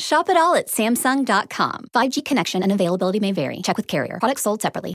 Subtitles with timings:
[0.00, 1.88] Shop it all at Samsung.com.
[1.94, 3.60] 5G connection and availability may vary.
[3.62, 4.16] Check with carrier.
[4.18, 4.94] Products sold separately.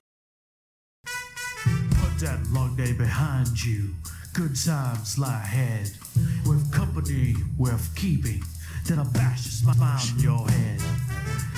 [1.06, 3.94] Put that long day behind you.
[4.34, 5.92] Good times lie ahead.
[6.46, 8.42] With company worth keeping.
[8.86, 10.80] Then I'll bash a smile on your head.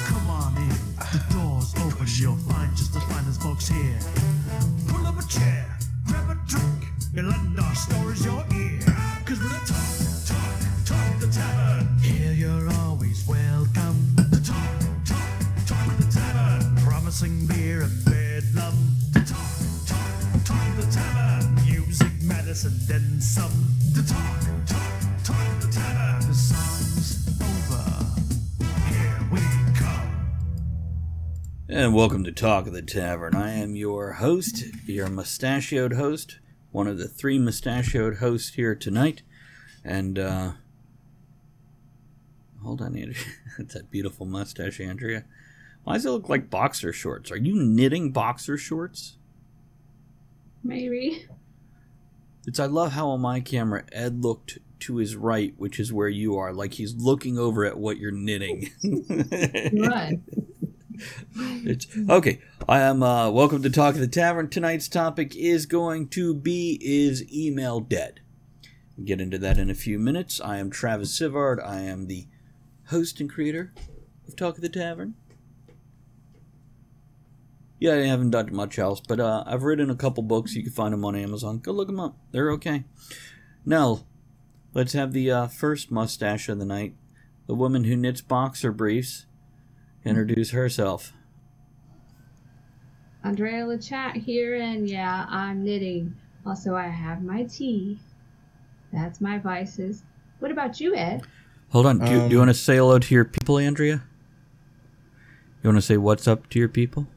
[0.06, 2.08] Come on in, the door's open.
[2.16, 4.00] You'll find just the finest folks here.
[4.88, 6.86] Pull up a chair, grab a drink,
[7.18, 8.80] and let our stories your ear.
[9.26, 11.67] Cause we're the talk, talk, talk the tavern.
[17.08, 18.04] Promising beer and
[18.54, 18.74] talk,
[19.86, 21.56] talk, talk the tavern.
[21.64, 23.50] Music, medicine, then some.
[23.96, 26.28] Talk, talk, talk the tavern.
[26.28, 28.04] The song's over.
[28.90, 29.40] Here we
[29.78, 30.36] come.
[31.70, 33.36] And welcome to Talk of the Tavern.
[33.36, 36.40] I am your host, your mustachioed host,
[36.74, 39.22] one of the three mustachioed hosts here tonight.
[39.82, 40.52] And, uh,
[42.62, 43.16] hold on, Andrea.
[43.58, 45.24] That's that beautiful mustache, Andrea.
[45.88, 47.32] Why does it look like boxer shorts?
[47.32, 49.16] Are you knitting boxer shorts?
[50.62, 51.26] Maybe.
[52.46, 56.10] It's, I love how on my camera, Ed looked to his right, which is where
[56.10, 58.70] you are, like he's looking over at what you're knitting.
[59.72, 60.16] What?
[61.64, 62.42] It's okay.
[62.68, 64.50] I am uh, welcome to Talk of the Tavern.
[64.50, 68.20] Tonight's topic is going to be is email dead.
[68.98, 70.42] We'll get into that in a few minutes.
[70.42, 71.66] I am Travis Sivart.
[71.66, 72.28] I am the
[72.88, 73.72] host and creator
[74.28, 75.16] of Talk of the Tavern.
[77.80, 80.56] Yeah, I haven't done much else, but uh, I've written a couple books.
[80.56, 81.60] You can find them on Amazon.
[81.60, 82.18] Go look them up.
[82.32, 82.86] They're okay.
[83.66, 84.06] Now,
[84.74, 86.96] let's have the uh, first mustache of the night.
[87.46, 89.26] The woman who knits boxer briefs.
[90.04, 91.14] Introduce herself.
[93.24, 96.16] Andrea Lachat here, and yeah, I'm knitting.
[96.46, 98.00] Also, I have my tea.
[98.94, 100.04] That's my vices.
[100.40, 101.24] What about you, Ed?
[101.72, 102.00] Hold on.
[102.00, 104.04] Do, you- do you Um, want to say hello to your people, Andrea?
[105.62, 107.08] You want to say what's up to your people?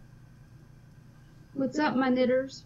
[1.61, 2.65] What's up, my knitters?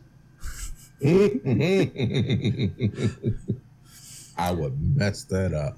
[4.38, 5.76] I would mess that up.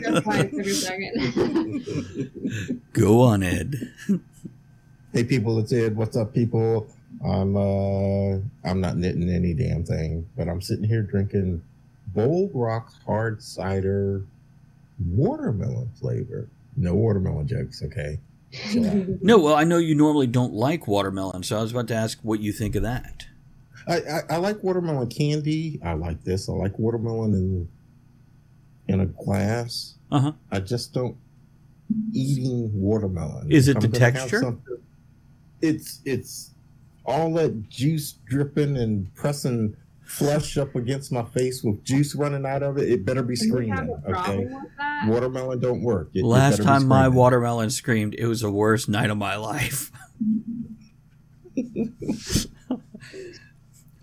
[0.00, 2.80] Just quiet for a second.
[2.92, 3.74] Go on, Ed.
[5.12, 5.96] hey people, it's Ed.
[5.96, 6.86] What's up, people?
[7.26, 11.60] I'm uh I'm not knitting any damn thing, but I'm sitting here drinking
[12.14, 14.24] Bold Rock hard cider
[15.04, 16.46] watermelon flavor.
[16.76, 18.20] No watermelon jokes, okay?
[18.52, 19.18] Chill.
[19.22, 22.18] No, well, I know you normally don't like watermelon, so I was about to ask
[22.22, 23.26] what you think of that.
[23.88, 25.80] I, I, I like watermelon candy.
[25.84, 26.48] I like this.
[26.48, 27.68] I like watermelon in
[28.88, 29.96] in a glass.
[30.10, 30.32] Uh huh.
[30.50, 31.16] I just don't
[32.12, 33.50] eating watermelon.
[33.50, 34.56] Is it I'm the texture?
[35.60, 36.50] It's it's
[37.04, 39.76] all that juice dripping and pressing
[40.18, 42.88] flesh up against my face with juice running out of it.
[42.90, 44.02] It better be Do you have screaming.
[44.14, 44.48] Okay,
[45.08, 46.10] watermelon don't work.
[46.14, 49.16] It- it Last better be time my watermelon screamed, it was the worst night of
[49.16, 49.90] my life.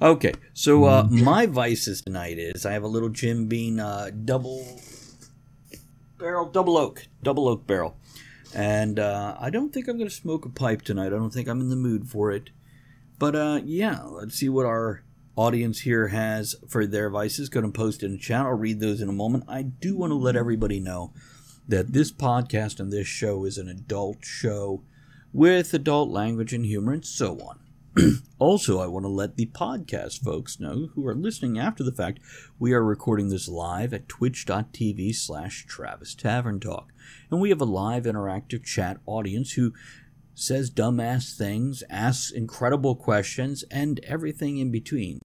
[0.01, 4.65] okay, so uh, my vices tonight is I have a little Jim Beam uh, double
[6.17, 7.95] barrel, double oak, double oak barrel.
[8.55, 11.07] And uh, I don't think I'm going to smoke a pipe tonight.
[11.07, 12.49] I don't think I'm in the mood for it.
[13.19, 15.03] But uh, yeah, let's see what our
[15.35, 17.49] audience here has for their vices.
[17.49, 18.45] Going to post in the chat.
[18.45, 19.45] I'll read those in a moment.
[19.47, 21.13] I do want to let everybody know
[21.67, 24.83] that this podcast and this show is an adult show
[25.31, 27.59] with adult language and humor and so on.
[28.39, 32.19] also, I want to let the podcast folks know who are listening after the fact,
[32.57, 36.91] we are recording this live at twitch.tv slash Travis Tavern Talk.
[37.31, 39.73] And we have a live interactive chat audience who
[40.39, 45.19] says dumbass things, asks incredible questions, and everything in between.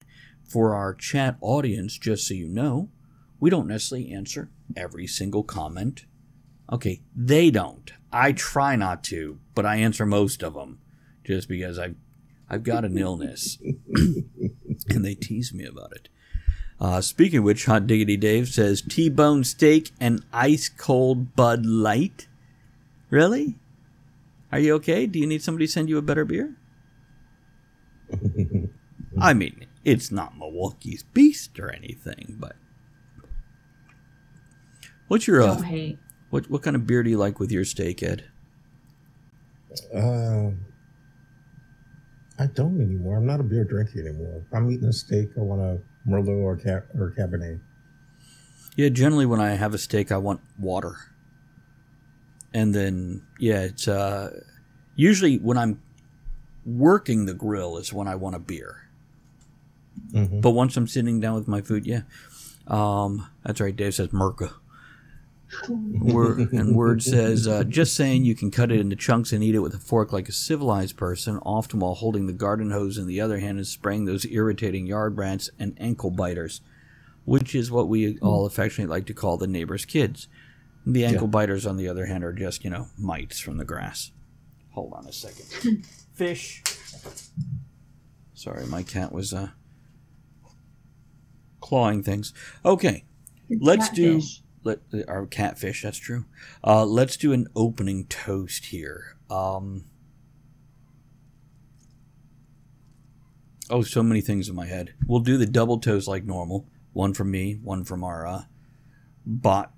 [0.44, 2.90] For our chat audience, just so you know,
[3.40, 6.06] we don't necessarily answer every single comment.
[6.72, 7.92] Okay, they don't.
[8.12, 10.80] I try not to, but I answer most of them.
[11.24, 11.96] just because I've
[12.48, 13.58] I've got an illness,
[14.88, 16.08] and they tease me about it.
[16.78, 22.28] Uh, speaking of which, Hot Diggity Dave says T-bone steak and ice cold Bud Light.
[23.10, 23.56] Really?
[24.54, 25.08] Are you okay?
[25.08, 26.54] Do you need somebody to send you a better beer?
[29.20, 32.54] I mean, it's not Milwaukee's Beast or anything, but
[35.08, 35.60] what's your uh,
[36.30, 38.30] what what kind of beer do you like with your steak, Ed?
[39.92, 40.50] Uh,
[42.38, 43.16] I don't anymore.
[43.16, 44.44] I'm not a beer drinker anymore.
[44.46, 47.58] If I'm eating a steak, I want a Merlot or Cab- or Cabernet.
[48.76, 50.94] Yeah, generally when I have a steak, I want water,
[52.54, 54.40] and then yeah, it's uh
[54.96, 55.82] usually when I'm
[56.64, 58.88] working the grill is when I want a beer.
[60.12, 60.40] Mhm.
[60.40, 62.02] But once I'm sitting down with my food, yeah.
[62.66, 63.76] Um, that's right.
[63.76, 64.54] Dave says Merca.
[65.68, 69.54] Word, and Word says, uh, just saying you can cut it into chunks and eat
[69.54, 73.06] it with a fork like a civilized person, often while holding the garden hose in
[73.06, 76.60] the other hand and spraying those irritating yard rats and ankle biters,
[77.24, 80.26] which is what we all affectionately like to call the neighbor's kids.
[80.86, 84.12] The ankle biters, on the other hand, are just, you know, mites from the grass.
[84.72, 85.84] Hold on a second.
[86.14, 86.62] Fish.
[88.34, 89.48] Sorry, my cat was uh,
[91.60, 92.34] clawing things.
[92.64, 93.04] Okay,
[93.48, 94.20] let's do
[94.64, 95.82] let our catfish.
[95.82, 96.24] That's true.
[96.62, 99.16] Uh, let's do an opening toast here.
[99.30, 99.84] Um,
[103.70, 104.94] oh, so many things in my head.
[105.06, 106.66] We'll do the double toast like normal.
[106.92, 108.42] One from me, one from our uh,
[109.26, 109.72] bot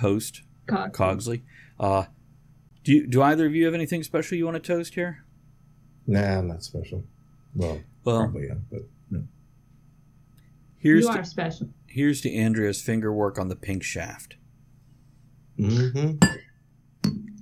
[0.00, 0.92] host Cock.
[0.92, 1.42] Cogsley.
[1.78, 2.04] Uh,
[2.84, 5.24] do you, do either of you have anything special you want to toast here?
[6.06, 7.04] Nah, I'm not special.
[7.54, 9.24] Well, Well, probably am, but no.
[10.78, 11.68] here's You to, special.
[11.86, 14.36] here's to Andrea's finger work on the pink shaft.
[15.58, 16.16] Mm-hmm.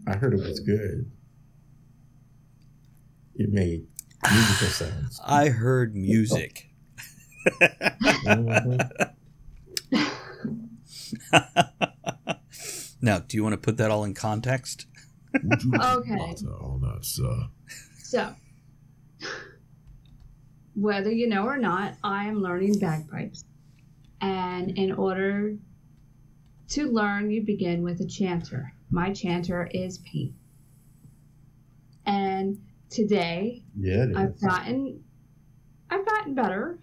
[0.07, 1.11] I heard it was good.
[3.37, 3.87] It made
[4.31, 5.21] musical sounds.
[5.27, 6.67] I heard music.
[8.27, 8.91] Mhm.
[13.01, 14.87] now, do you want to put that all in context?
[15.43, 16.17] Would you Okay.
[16.17, 17.49] butter on that, sir?
[18.03, 18.35] So,
[20.75, 23.45] whether you know or not, I am learning bagpipes.
[24.21, 25.57] And in order
[26.69, 28.73] to learn, you begin with a chanter.
[28.91, 30.35] My chanter is Pete.
[32.07, 32.59] And
[32.91, 34.41] today, Yeah, I've is.
[34.41, 35.03] gotten,
[35.91, 36.79] I've gotten better.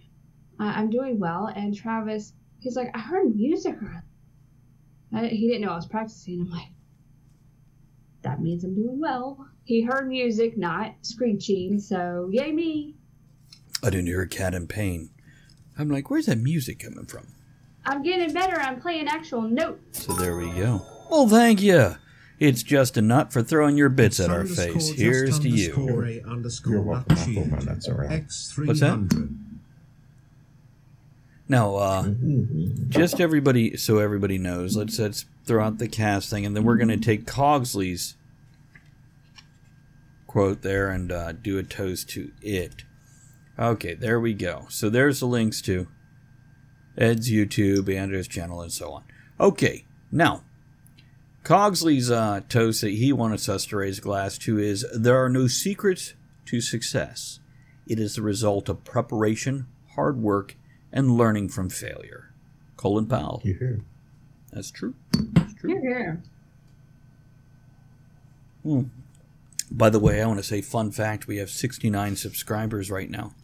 [0.60, 1.48] I, I'm doing well.
[1.56, 3.76] And Travis, he's like, I heard music.
[3.82, 4.04] earlier."
[5.14, 6.42] I, he didn't know I was practicing.
[6.42, 6.68] I'm like,
[8.24, 9.48] that means I'm doing well.
[9.64, 11.80] He heard music, not screeching.
[11.80, 12.96] So yay me!
[13.84, 15.10] I didn't hear a cat in pain.
[15.78, 17.28] I'm like, where's that music coming from?
[17.86, 18.60] I'm getting better.
[18.60, 20.06] I'm playing actual notes.
[20.06, 20.86] So there we go.
[21.10, 21.96] Well, thank you.
[22.40, 24.90] It's just a nut for throwing your bits at our face.
[24.90, 26.22] Here's to underscore you.
[26.26, 27.06] A underscore You're welcome.
[27.18, 27.50] I'll Machine.
[27.50, 28.12] my nuts around.
[28.12, 28.68] X300.
[28.68, 29.38] What's that?
[31.50, 32.90] Now, uh, Mhm.
[32.90, 34.76] just everybody, so everybody knows.
[34.76, 38.16] Let's let's throw out the cast thing, and then we're gonna take Cogsley's
[40.28, 42.84] quote there and uh, do a toast to it.
[43.58, 44.66] Okay, there we go.
[44.70, 45.88] So there's the links to
[46.98, 49.04] Ed's YouTube, and Andrew's channel, and so on.
[49.40, 50.44] Okay, now
[51.44, 55.30] Cogsley's uh, toast that he wants us to raise a glass to is: there are
[55.30, 56.14] no secrets
[56.48, 57.40] to success.
[57.88, 60.58] It is the result of preparation, hard work,
[60.98, 62.32] and learning from failure.
[62.76, 63.40] Colin Powell.
[63.46, 63.82] You hear?
[64.52, 64.96] That's true.
[65.34, 65.70] That's true.
[65.70, 66.24] Here, here.
[68.64, 68.82] Hmm.
[69.70, 73.34] By the way, I want to say, fun fact: we have 69 subscribers right now.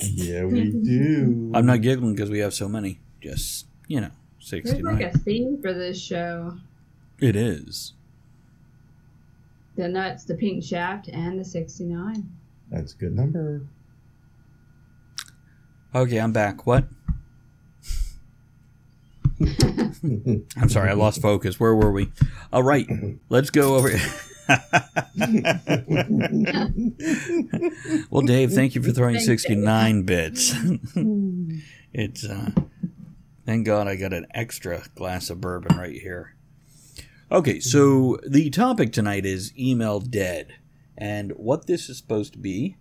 [0.00, 1.50] Yeah, we do.
[1.54, 3.00] I'm not giggling because we have so many.
[3.20, 4.84] Just you know, There's 69.
[4.94, 6.56] like a theme for this show:
[7.18, 7.94] It is.
[9.74, 12.30] the nuts, the pink shaft, and the 69.
[12.70, 13.62] That's a good number.
[15.98, 16.64] Okay, I'm back.
[16.64, 16.84] What?
[19.42, 21.58] I'm sorry, I lost focus.
[21.58, 22.12] Where were we?
[22.52, 22.86] All right,
[23.28, 23.90] let's go over.
[28.10, 29.38] well, Dave, thank you for throwing Thank you.
[29.38, 30.54] 69 bits.
[31.92, 32.50] it's uh,
[33.44, 36.36] thank God I got an extra glass of bourbon right here.
[37.32, 40.54] Okay, so the topic tonight is email dead,
[40.96, 42.76] and what this is supposed to be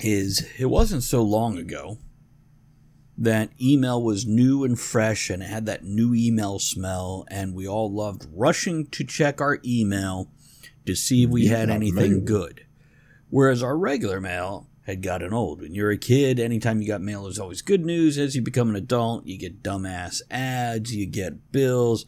[0.00, 1.98] is it wasn't so long ago
[3.18, 7.66] that email was new and fresh and it had that new email smell, and we
[7.66, 10.30] all loved rushing to check our email
[10.84, 12.66] to see if we had anything good.
[13.30, 15.60] Whereas our regular mail had gotten old.
[15.60, 18.18] When you're a kid, anytime you got mail, there's always good news.
[18.18, 22.06] As you become an adult, you get dumbass ads, you get bills,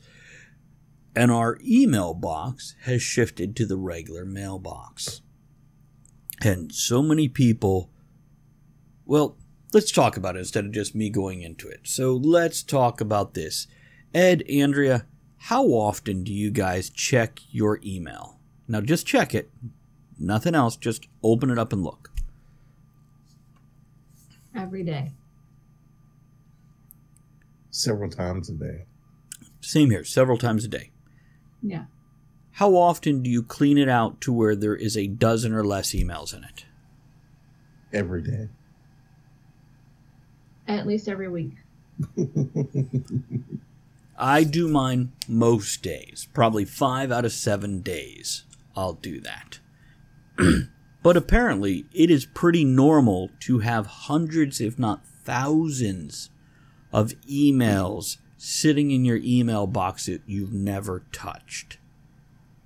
[1.16, 5.22] and our email box has shifted to the regular mailbox.
[6.42, 7.90] And so many people,
[9.04, 9.36] well,
[9.72, 11.80] let's talk about it instead of just me going into it.
[11.84, 13.66] So let's talk about this.
[14.14, 18.38] Ed, Andrea, how often do you guys check your email?
[18.66, 19.50] Now just check it.
[20.18, 20.76] Nothing else.
[20.76, 22.10] Just open it up and look.
[24.54, 25.12] Every day.
[27.70, 28.84] Several times a day.
[29.60, 30.90] Same here, several times a day.
[31.62, 31.84] Yeah.
[32.58, 35.92] How often do you clean it out to where there is a dozen or less
[35.92, 36.64] emails in it?
[37.92, 38.48] Every day.
[40.66, 41.52] At least every week.
[44.18, 46.26] I do mine most days.
[46.34, 48.42] Probably five out of seven days,
[48.74, 49.60] I'll do that.
[51.04, 56.30] but apparently, it is pretty normal to have hundreds, if not thousands,
[56.92, 61.77] of emails sitting in your email box that you've never touched.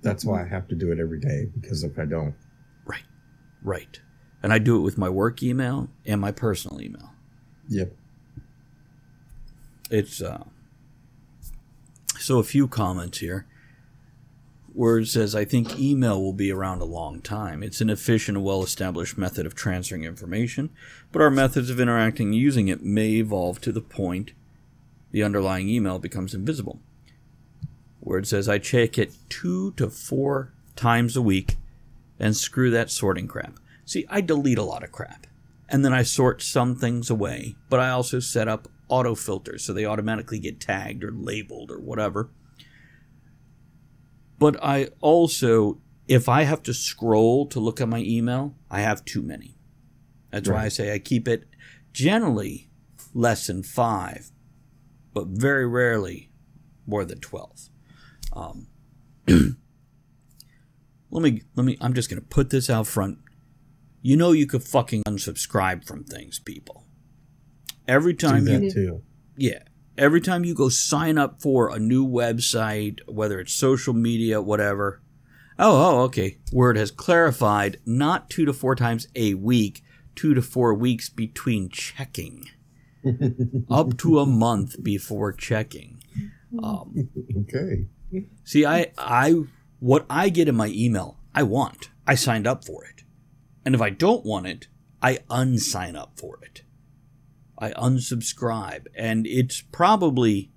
[0.03, 2.35] That's why I have to do it every day because if I don't,
[2.85, 3.03] Right,
[3.63, 3.99] right.
[4.43, 7.11] And I do it with my work email and my personal email.
[7.69, 7.93] yep.
[9.89, 10.43] It's uh
[12.19, 13.45] so a few comments here
[14.73, 17.61] where it says I think email will be around a long time.
[17.63, 20.71] It's an efficient and well established method of transferring information,
[21.11, 24.31] but our methods of interacting using it may evolve to the point
[25.11, 26.79] the underlying email becomes invisible.
[28.03, 31.55] Where it says I check it two to four times a week
[32.19, 33.59] and screw that sorting crap.
[33.85, 35.25] See, I delete a lot of crap.
[35.69, 39.73] And then I sort some things away, but I also set up auto filters so
[39.73, 42.29] they automatically get tagged or labeled or whatever.
[44.37, 49.05] But I also, if I have to scroll to look at my email, I have
[49.05, 49.57] too many.
[50.29, 51.45] That's why I say I keep it
[51.93, 52.69] generally
[53.13, 54.31] less than five,
[55.13, 56.31] but very rarely
[56.85, 57.69] more than 12.
[58.33, 58.67] Um,
[59.27, 63.19] let me, let me, I'm just going to put this out front.
[64.01, 66.85] You know, you could fucking unsubscribe from things, people.
[67.87, 69.03] Every time you too.
[69.37, 69.59] yeah.
[69.95, 75.03] Every time you go sign up for a new website, whether it's social media, whatever.
[75.59, 76.39] Oh, oh, okay.
[76.51, 79.83] Word has clarified not two to four times a week,
[80.15, 82.45] two to four weeks between checking,
[83.69, 86.01] up to a month before checking.
[86.61, 87.09] Um,
[87.41, 87.85] Okay.
[88.43, 89.43] See, I, I,
[89.79, 91.89] what I get in my email, I want.
[92.05, 93.03] I signed up for it,
[93.65, 94.67] and if I don't want it,
[95.01, 96.63] I unsign up for it.
[97.57, 100.51] I unsubscribe, and it's probably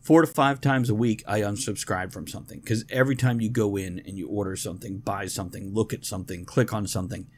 [0.00, 3.76] four to five times a week I unsubscribe from something because every time you go
[3.76, 7.28] in and you order something, buy something, look at something, click on something,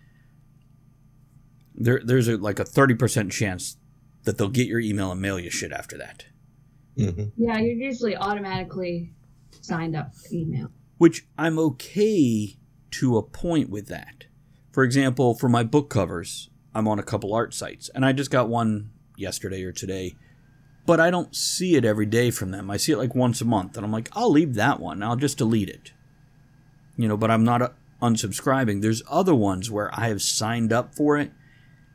[1.74, 3.76] there there's a, like a thirty percent chance
[4.24, 6.26] that they'll get your email and mail you shit after that.
[6.96, 9.12] Hmm Yeah, you're usually automatically
[9.60, 10.68] signed up for email.
[10.98, 12.56] which I'm okay
[12.92, 14.24] to a point with that.
[14.72, 18.30] For example, for my book covers, I'm on a couple art sites, and I just
[18.30, 20.16] got one yesterday or today,
[20.86, 22.70] but I don't see it every day from them.
[22.70, 25.02] I see it like once a month, and I'm like, I'll leave that one.
[25.02, 25.92] I'll just delete it.
[26.96, 27.68] You know, but I'm not uh,
[28.02, 28.82] unsubscribing.
[28.82, 31.32] There's other ones where I have signed up for it,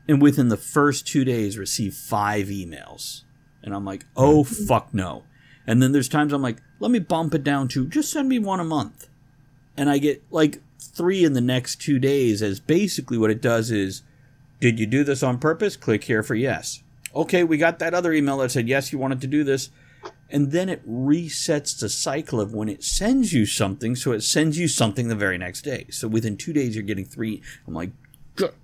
[0.07, 3.23] and within the first two days, receive five emails,
[3.65, 5.23] and I'm like, oh fuck no.
[5.67, 8.39] And then there's times I'm like, let me bump it down to just send me
[8.39, 9.07] one a month.
[9.75, 13.71] And I get like three in the next two days, as basically what it does
[13.71, 14.03] is,
[14.61, 15.75] did you do this on purpose?
[15.75, 16.81] Click here for yes.
[17.13, 19.69] Okay, we got that other email that said, yes, you wanted to do this.
[20.29, 24.57] And then it resets the cycle of when it sends you something, so it sends
[24.57, 25.87] you something the very next day.
[25.89, 27.41] So within two days, you're getting three.
[27.67, 27.91] I'm like,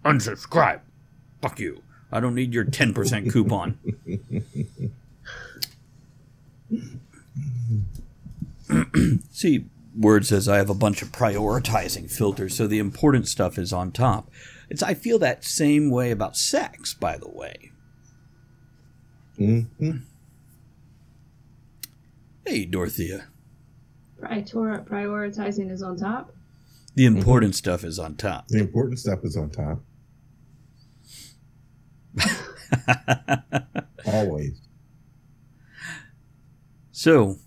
[0.04, 0.82] unsubscribe.
[1.42, 1.82] Fuck you.
[2.12, 3.78] I don't need your 10% coupon.
[9.32, 9.66] See,
[9.98, 13.92] Word says I have a bunch of prioritizing filters, so the important stuff is on
[13.92, 14.30] top.
[14.70, 17.72] It's I feel that same way about sex, by the way.
[19.38, 19.62] hmm
[22.46, 23.28] Hey, Dorothea.
[24.20, 26.34] Prior- prioritizing is on top.
[26.96, 28.48] The important stuff is on top.
[28.50, 29.80] The important stuff is on top.
[34.06, 34.62] Always.
[36.92, 37.38] So,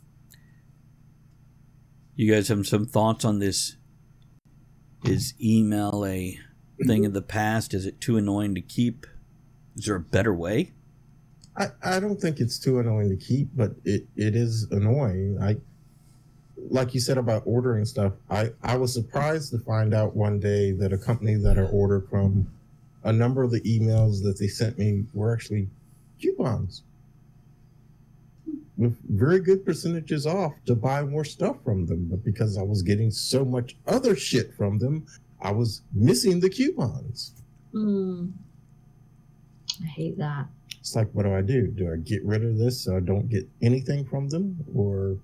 [2.17, 3.77] you guys have some thoughts on this?
[5.05, 6.39] Is email a
[6.87, 7.75] thing of the past?
[7.75, 9.07] Is it too annoying to keep?
[9.77, 10.73] Is there a better way?
[11.57, 15.39] I, I don't think it's too annoying to keep, but it, it is annoying.
[15.41, 15.57] I
[16.71, 18.15] like you said about ordering stuff.
[18.31, 22.09] I, I was surprised to find out one day that a company that I ordered
[22.09, 22.51] from,
[23.05, 25.69] a number of the emails that they sent me were actually
[26.21, 26.83] coupons
[28.77, 32.09] with very good percentages off to buy more stuff from them.
[32.11, 35.07] But because I was getting so much other shit from them,
[35.41, 37.33] I was missing the coupons.
[37.73, 38.33] Mm.
[39.83, 40.47] I hate that.
[40.81, 41.69] It's like, what do I do?
[41.69, 45.17] Do I get rid of this so I don't get anything from them, or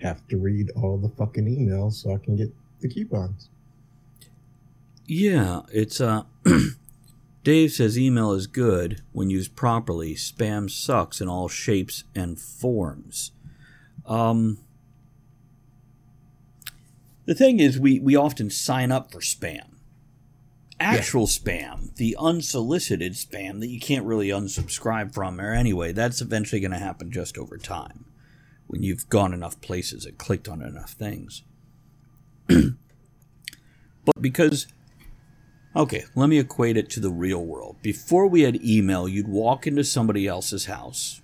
[0.00, 3.48] have to read all the fucking emails so I can get the coupons?
[5.06, 6.22] Yeah, it's uh
[7.44, 10.14] Dave says email is good when used properly.
[10.14, 13.32] Spam sucks in all shapes and forms.
[14.06, 14.58] Um
[17.26, 19.68] The thing is we we often sign up for spam.
[20.80, 26.60] Actual spam, the unsolicited spam that you can't really unsubscribe from or anyway, that's eventually
[26.60, 28.06] going to happen just over time
[28.66, 31.42] when you've gone enough places and clicked on enough things.
[32.48, 32.76] but
[34.20, 34.66] because
[35.76, 37.76] Okay, let me equate it to the real world.
[37.82, 41.20] Before we had email, you'd walk into somebody else's house,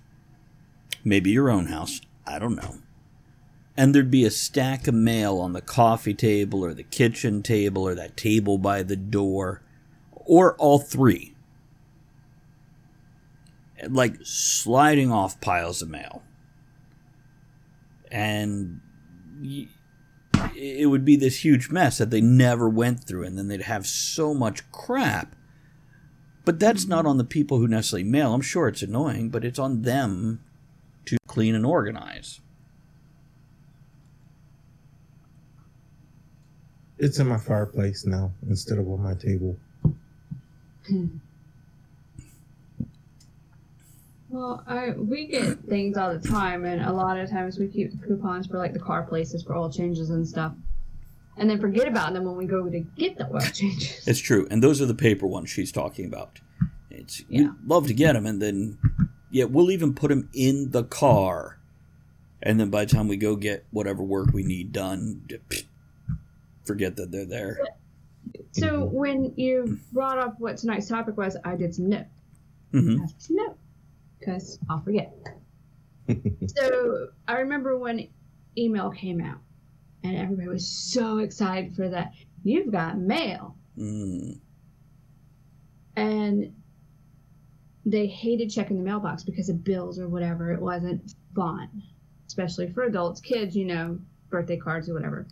[1.05, 2.79] maybe your own house, I don't know,
[3.77, 7.87] and there'd be a stack of mail on the coffee table or the kitchen table
[7.87, 9.61] or that table by the door,
[10.11, 11.33] or all three.
[13.87, 16.23] Like sliding off piles of mail.
[18.11, 18.81] And.
[20.55, 23.61] Y- it would be this huge mess that they never went through, and then they'd
[23.63, 25.35] have so much crap.
[26.43, 28.33] But that's not on the people who necessarily mail.
[28.33, 30.43] I'm sure it's annoying, but it's on them
[31.05, 32.39] to clean and organize.
[36.97, 39.57] It's in my fireplace now instead of on my table.
[44.31, 47.91] Well, I we get things all the time, and a lot of times we keep
[48.07, 50.53] coupons for like the car places for oil changes and stuff,
[51.35, 54.07] and then forget about them when we go to get the oil changes.
[54.07, 56.39] It's true, and those are the paper ones she's talking about.
[56.89, 57.41] It's Yeah.
[57.41, 58.77] we love to get them, and then
[59.31, 61.57] yeah, we'll even put them in the car,
[62.41, 65.27] and then by the time we go get whatever work we need done,
[66.63, 67.59] forget that they're there.
[68.53, 72.05] So when you brought up what tonight's topic was, I did some notes.
[72.71, 73.57] hmm I have some notes
[74.21, 75.13] because I'll forget.
[76.47, 78.07] so I remember when
[78.57, 79.39] email came out,
[80.03, 82.13] and everybody was so excited for that.
[82.43, 84.37] You've got mail, Mm.
[85.95, 86.53] and
[87.85, 90.51] they hated checking the mailbox because of bills or whatever.
[90.51, 91.69] It wasn't fun,
[92.27, 93.97] especially for adults, kids, you know,
[94.29, 95.25] birthday cards or whatever.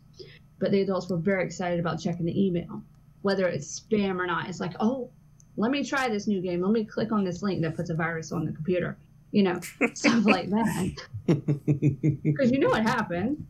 [0.59, 2.81] But the adults were very excited about checking the email,
[3.21, 4.47] whether it's spam or not.
[4.47, 5.11] It's like, oh,
[5.57, 6.61] let me try this new game.
[6.61, 8.97] Let me click on this link that puts a virus on the computer,
[9.31, 9.59] you know,
[9.93, 10.95] stuff like that.
[11.27, 13.45] Because you know what happened.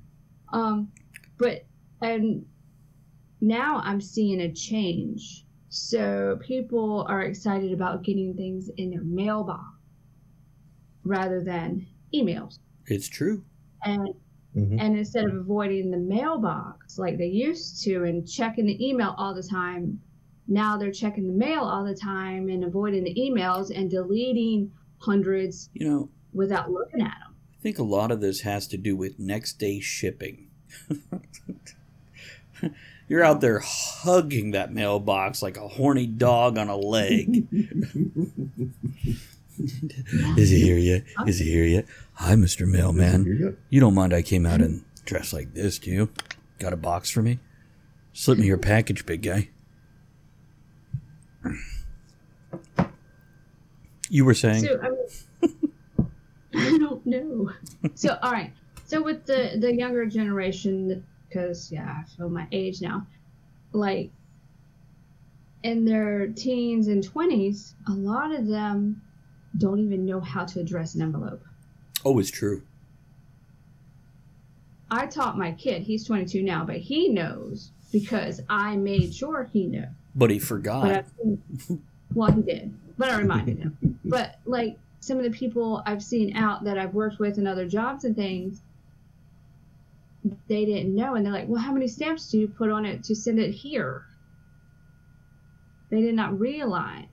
[0.51, 0.91] Um,
[1.37, 1.65] but,
[2.01, 2.45] and
[3.41, 5.45] now I'm seeing a change.
[5.69, 9.63] So people are excited about getting things in their mailbox
[11.03, 12.57] rather than emails.
[12.87, 13.43] It's true.
[13.83, 14.09] And
[14.55, 14.81] Mhm.
[14.81, 19.35] and instead of avoiding the mailbox like they used to and checking the email all
[19.35, 20.01] the time,
[20.49, 25.69] now they're checking the mail all the time and avoiding the emails and deleting hundreds
[25.73, 27.35] You know, without looking at them.
[27.53, 30.49] I think a lot of this has to do with next day shipping.
[33.07, 37.47] You're out there hugging that mailbox like a horny dog on a leg.
[40.37, 41.03] Is he here yet?
[41.27, 41.85] Is he here yet?
[42.13, 42.67] Hi, Mr.
[42.67, 43.25] Mailman.
[43.25, 43.57] Here.
[43.69, 46.09] You don't mind I came out and dressed like this, do you?
[46.59, 47.39] Got a box for me?
[48.13, 49.49] Slip me your package, big guy.
[54.09, 54.63] You were saying?
[54.63, 56.11] So I mean,
[56.55, 57.51] I don't know.
[57.95, 58.51] So all right.
[58.85, 63.05] So with the the younger generation, because yeah, I feel my age now.
[63.71, 64.11] Like
[65.61, 69.01] in their teens and twenties, a lot of them
[69.57, 71.43] don't even know how to address an envelope.
[72.05, 72.63] oh, it's true.
[74.91, 75.83] I taught my kid.
[75.83, 79.85] He's 22 now, but he knows because I made sure he knew.
[80.15, 81.05] But he forgot.
[81.17, 83.77] Seen, well, he did, but I reminded him.
[84.05, 87.67] But like some of the people I've seen out that I've worked with in other
[87.67, 88.61] jobs and things,
[90.47, 93.03] they didn't know, and they're like, "Well, how many stamps do you put on it
[93.05, 94.05] to send it here?"
[95.89, 97.05] They did not realize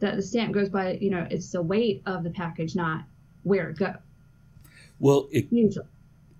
[0.00, 3.04] that the stamp goes by, you know, it's the weight of the package, not
[3.42, 3.96] where it goes.
[5.00, 5.86] Well, it, Usually,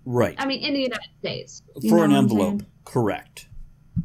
[0.05, 0.35] right.
[0.37, 3.47] I mean, in the United States, for an envelope, correct.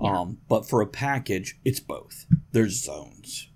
[0.01, 0.21] Yeah.
[0.21, 2.27] Um, but for a package, it's both.
[2.53, 3.49] There's zones.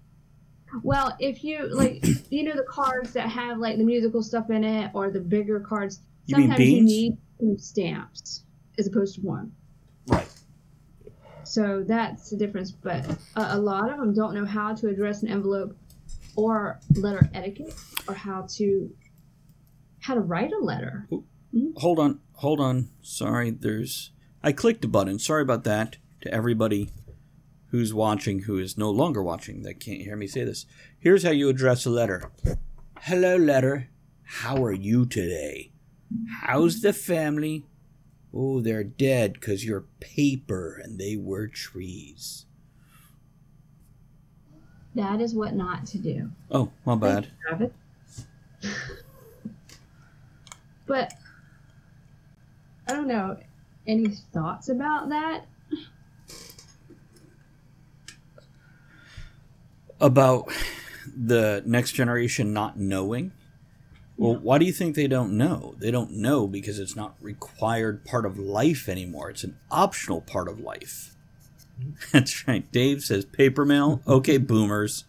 [0.82, 4.64] Well, if you like, you know, the cards that have like the musical stuff in
[4.64, 6.00] it, or the bigger cards.
[6.26, 8.44] You sometimes you need two stamps
[8.78, 9.52] as opposed to one.
[10.06, 10.28] Right.
[11.44, 12.70] So that's the difference.
[12.70, 15.76] But a, a lot of them don't know how to address an envelope,
[16.36, 17.74] or letter etiquette,
[18.06, 18.90] or how to
[20.00, 21.08] how to write a letter.
[21.76, 22.90] Hold on, hold on.
[23.00, 24.12] Sorry, there's.
[24.42, 25.18] I clicked a button.
[25.18, 26.90] Sorry about that to everybody
[27.70, 30.66] who's watching who is no longer watching that can't hear me say this.
[30.98, 32.30] Here's how you address a letter.
[33.00, 33.88] Hello, letter.
[34.24, 35.72] How are you today?
[36.42, 37.64] How's the family?
[38.32, 42.46] Oh, they're dead because you're paper and they were trees.
[44.94, 46.30] That is what not to do.
[46.50, 47.28] Oh, my bad.
[50.86, 51.12] But
[52.88, 53.36] I don't know.
[53.86, 55.46] Any thoughts about that?
[60.00, 60.50] About
[61.16, 63.32] the next generation not knowing.
[64.16, 65.76] Well, why do you think they don't know?
[65.78, 69.30] They don't know because it's not required part of life anymore.
[69.30, 71.14] It's an optional part of life.
[72.12, 72.70] That's right.
[72.72, 74.02] Dave says paper mail.
[74.08, 75.04] Okay, boomers.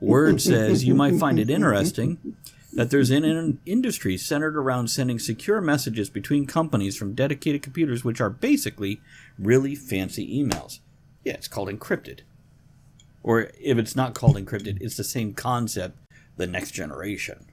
[0.00, 2.36] Word says you might find it interesting
[2.72, 8.04] that there's an in- industry centered around sending secure messages between companies from dedicated computers,
[8.04, 9.00] which are basically
[9.38, 10.80] really fancy emails.
[11.24, 12.20] Yeah, it's called encrypted.
[13.22, 15.96] Or if it's not called encrypted, it's the same concept,
[16.36, 17.46] the next generation.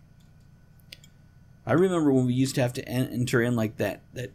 [1.66, 4.32] I remember when we used to have to en- enter in like that that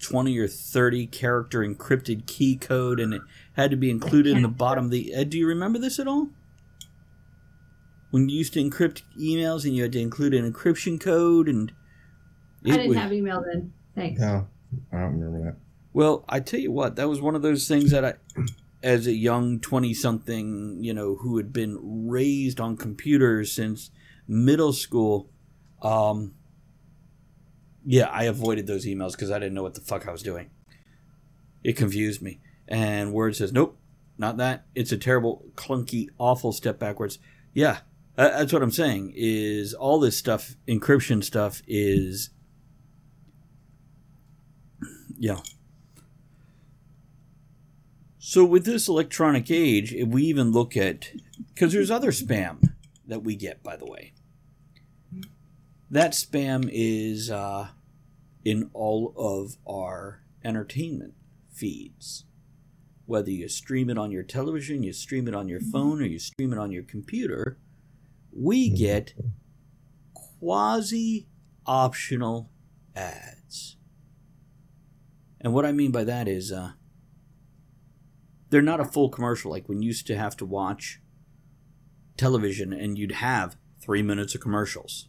[0.00, 3.22] 20 or 30 character encrypted key code and it
[3.54, 6.06] had to be included in the bottom of the uh, do you remember this at
[6.08, 6.28] all
[8.10, 11.72] when you used to encrypt emails and you had to include an encryption code and
[12.64, 13.72] I didn't was- have email then.
[13.94, 14.20] Thanks.
[14.20, 14.46] No,
[14.92, 15.56] I don't remember that.
[15.92, 18.14] well i tell you what that was one of those things that i
[18.82, 23.90] as a young 20 something you know who had been raised on computers since
[24.26, 25.28] middle school
[25.82, 26.34] um
[27.84, 30.50] yeah i avoided those emails because i didn't know what the fuck i was doing.
[31.62, 32.40] It confused me.
[32.68, 33.76] And word says nope
[34.16, 34.66] not that.
[34.74, 37.18] It's a terrible clunky awful step backwards.
[37.52, 37.80] Yeah
[38.16, 42.30] that's what i'm saying is all this stuff encryption stuff is
[45.18, 45.38] yeah
[48.22, 51.08] so with this electronic age, if we even look at
[51.54, 52.74] because there's other spam
[53.06, 54.12] that we get, by the way.
[55.90, 57.68] That spam is uh,
[58.44, 61.14] in all of our entertainment
[61.50, 62.24] feeds.
[63.06, 66.18] Whether you stream it on your television, you stream it on your phone, or you
[66.18, 67.58] stream it on your computer,
[68.32, 69.14] we get
[70.14, 71.26] quasi
[71.66, 72.50] optional
[72.94, 73.76] ads.
[75.40, 76.72] And what I mean by that is, uh,
[78.50, 79.50] they're not a full commercial.
[79.50, 81.00] Like when you used to have to watch
[82.16, 85.06] television and you'd have three minutes of commercials.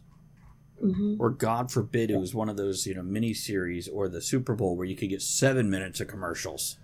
[0.80, 4.20] Hmm or god forbid it was one of those you know mini series or the
[4.20, 6.76] super bowl where you could get seven minutes of commercials.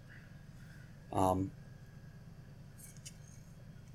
[1.12, 1.50] Um,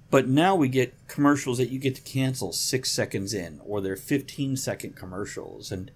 [0.09, 3.95] but now we get commercials that you get to cancel six seconds in or they're
[3.95, 5.91] 15 second commercials and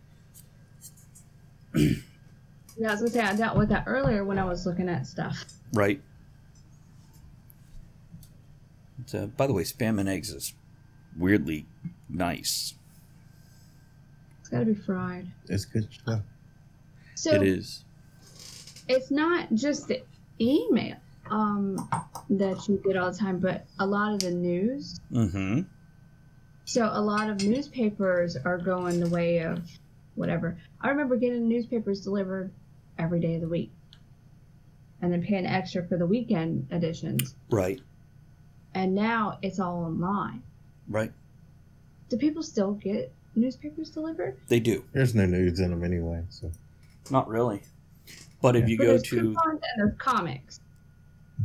[1.76, 5.06] Yeah, I was gonna say I dealt with that earlier when I was looking at
[5.08, 5.44] stuff.
[5.74, 6.02] right
[9.00, 10.54] It's, uh, by the way spam and eggs is
[11.18, 11.66] weirdly
[12.10, 12.74] nice
[14.40, 15.28] It's gotta be fried.
[15.48, 16.22] It's good stuff.
[17.16, 17.84] So it is
[18.88, 20.02] it's not just the
[20.40, 20.96] email
[21.30, 21.90] um,
[22.30, 25.00] that you get all the time, but a lot of the news.
[25.12, 25.62] mm-hmm
[26.66, 29.60] So a lot of newspapers are going the way of
[30.16, 30.58] whatever.
[30.82, 32.52] I remember getting newspapers delivered
[32.98, 33.72] every day of the week,
[35.02, 37.36] and then paying extra for the weekend editions.
[37.50, 37.82] right
[38.78, 40.44] And now it's all online.
[40.88, 41.12] right
[42.10, 44.38] Do people still get newspapers delivered?
[44.50, 46.52] they do There's no nudes in them anyway, so
[47.10, 47.64] Not really.
[48.40, 50.60] But if you But go there's to coupons and there's comics.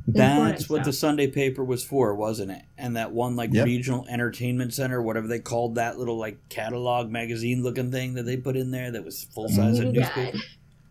[0.07, 0.93] The that's what the.
[0.93, 2.63] Sunday paper was for, wasn't it?
[2.77, 3.65] And that one like Yep.
[3.65, 8.37] regional entertainment center, whatever they called that little like catalog magazine looking thing that they
[8.37, 10.37] put in there that was full size of newspaper.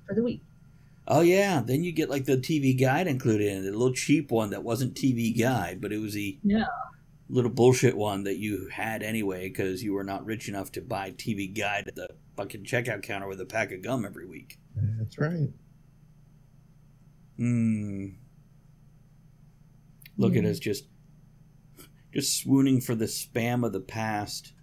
[0.07, 0.41] for the week.
[1.07, 4.31] Oh yeah, then you get like the TV guide included in it, a little cheap
[4.31, 6.65] one that wasn't TV guide, but it was the Yeah.
[7.27, 11.11] little bullshit one that you had anyway because you were not rich enough to buy
[11.11, 14.57] TV guide at the fucking checkout counter with a pack of gum every week.
[14.99, 15.49] that's right.
[17.37, 18.07] Hmm.
[20.17, 20.85] Look at us just
[22.13, 24.53] just swooning for the spam of the past.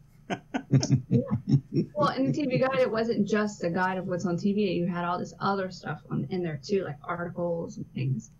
[1.94, 4.76] Well, in the TV guide, it wasn't just a guide of what's on TV.
[4.76, 8.30] You had all this other stuff on in there too, like articles and things.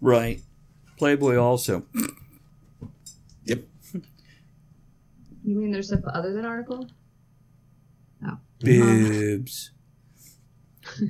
[0.00, 0.40] Right.
[0.96, 1.84] Playboy also.
[3.44, 3.64] Yep.
[5.44, 6.86] You mean there's stuff other than article?
[8.26, 8.38] Oh.
[8.60, 9.72] Bibs.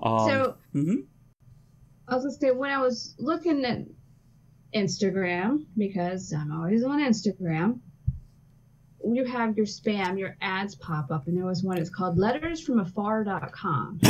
[0.00, 1.04] um, so mhm.
[2.06, 3.86] I was gonna say when I was looking at
[4.74, 7.80] Instagram because I'm always on Instagram.
[9.14, 11.78] You have your spam, your ads pop up, and there was one.
[11.78, 14.00] It's called lettersfromafar.com.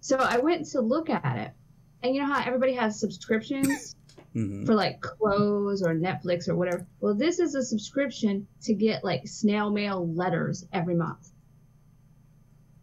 [0.00, 1.52] so I went to look at it,
[2.02, 3.94] and you know how everybody has subscriptions.
[4.34, 4.66] Mhm.
[4.66, 6.86] for like clothes or Netflix or whatever.
[7.00, 11.30] Well, this is a subscription to get like snail mail letters every month.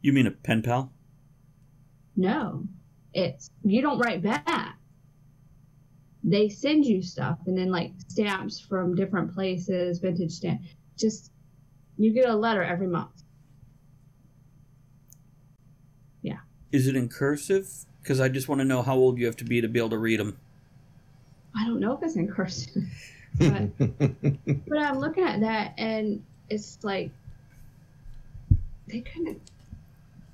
[0.01, 0.91] You mean a pen pal?
[2.15, 2.67] No,
[3.13, 4.79] it's you don't write back.
[6.23, 10.61] They send you stuff and then like stamps from different places, vintage stamp.
[10.97, 11.31] Just
[11.97, 13.23] you get a letter every month.
[16.21, 16.39] Yeah.
[16.71, 17.67] Is it in cursive?
[18.01, 19.89] Because I just want to know how old you have to be to be able
[19.89, 20.37] to read them.
[21.57, 22.83] I don't know if it's in cursive,
[23.39, 27.11] but but I'm looking at that and it's like
[28.87, 29.41] they couldn't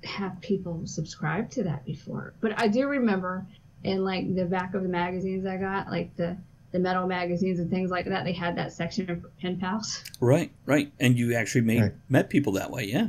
[0.03, 2.33] have people subscribe to that before.
[2.41, 3.45] But I do remember
[3.83, 6.37] in like the back of the magazines I got, like the
[6.71, 10.03] the metal magazines and things like that, they had that section for pen pals.
[10.19, 10.91] Right, right.
[10.99, 11.93] And you actually made, Right.
[12.09, 13.07] met people that way, yeah.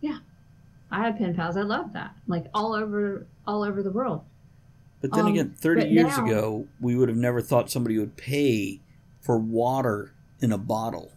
[0.00, 0.18] Yeah.
[0.90, 1.56] I had pen pals.
[1.56, 2.14] I loved that.
[2.26, 4.22] Like all over all over the world.
[5.00, 8.16] But then Um, again, 30 years now- ago, we would have never thought somebody would
[8.16, 8.80] pay
[9.20, 11.12] for water in a bottle.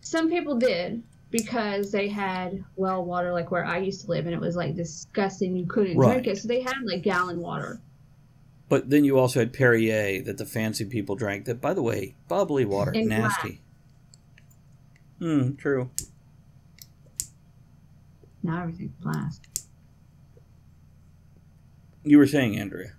[0.00, 4.34] Some people did because they had well water like where I used to live and
[4.34, 5.56] it was like disgusting.
[5.56, 6.38] You couldn't drink it.
[6.38, 7.80] So they had like gallon water.
[8.74, 11.44] But then you also had Perrier that the fancy people drank.
[11.44, 13.60] That, by the way, bubbly water, nasty.
[15.20, 15.90] Hmm, true.
[18.42, 19.40] Now everything's glass.
[22.02, 22.94] You were saying, Andrea.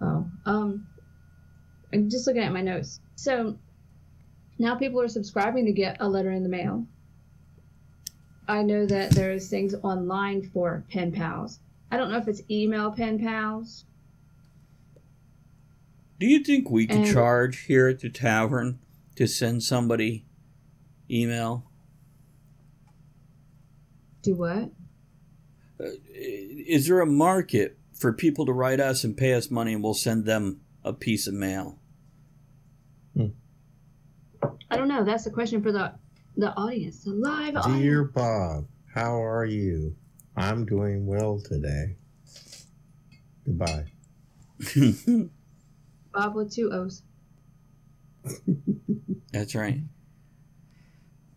[0.00, 0.88] Oh, um,
[1.92, 2.98] I'm just looking at my notes.
[3.14, 3.56] So
[4.58, 6.84] now people are subscribing to get a letter in the mail.
[8.48, 11.60] I know that there's things online for pen pals.
[11.90, 13.84] I don't know if it's email pen pals.
[16.18, 18.78] Do you think we could And- charge here at the tavern
[19.16, 20.24] to send somebody
[21.10, 21.64] email?
[24.22, 24.70] Do what?
[25.82, 29.82] Uh, is there a market for people to write us and pay us money and
[29.82, 31.78] we'll send them a piece of mail?
[33.16, 33.28] Hmm.
[34.70, 35.04] I don't know.
[35.04, 35.92] That's the question for the
[36.36, 37.62] the audience, the live Dear
[38.04, 38.12] audience.
[38.14, 39.96] Bob, how are you?
[40.40, 41.96] I'm doing well today.
[43.44, 43.84] Goodbye.
[46.14, 47.02] Bob with two O's.
[49.32, 49.80] That's right.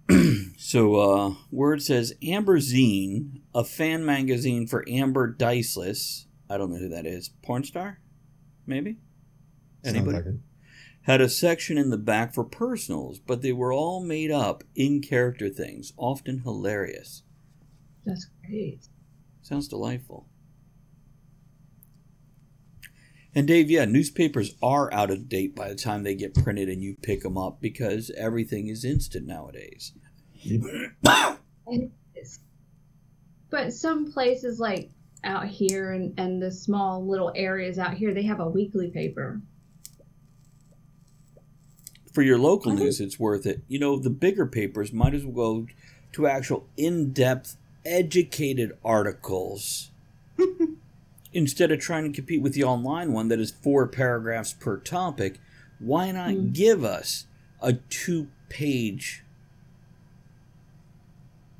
[0.57, 6.27] so, uh, word says Amber Zine, a fan magazine for Amber Diceless.
[6.49, 7.29] I don't know who that is.
[7.41, 7.99] Porn star?
[8.65, 8.97] Maybe?
[9.83, 10.17] Anybody?
[10.17, 10.25] like.
[11.01, 15.01] Had a section in the back for personals, but they were all made up in
[15.01, 17.23] character things, often hilarious.
[18.05, 18.87] That's great.
[19.43, 20.25] Sounds delightful.
[23.35, 26.81] And Dave, yeah, newspapers are out of date by the time they get printed and
[26.81, 29.91] you pick them up because everything is instant nowadays.
[33.49, 34.91] But some places like
[35.23, 39.41] out here and, and the small little areas out here, they have a weekly paper.
[42.13, 43.63] For your local news, it's worth it.
[43.67, 45.67] You know, the bigger papers might as well go
[46.13, 49.91] to actual in depth, educated articles
[51.33, 55.39] instead of trying to compete with the online one that is four paragraphs per topic.
[55.79, 56.53] Why not Mm.
[56.53, 57.25] give us
[57.61, 59.23] a two page,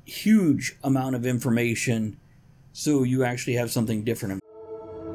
[0.04, 2.16] huge amount of information
[2.72, 4.40] so you actually have something different?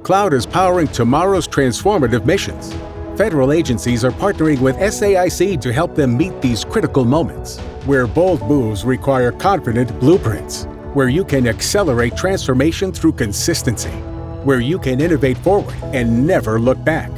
[0.03, 2.73] Cloud is powering tomorrow's transformative missions.
[3.17, 8.41] Federal agencies are partnering with SAIC to help them meet these critical moments, where bold
[8.47, 13.89] moves require confident blueprints, where you can accelerate transformation through consistency,
[14.43, 17.11] where you can innovate forward and never look back.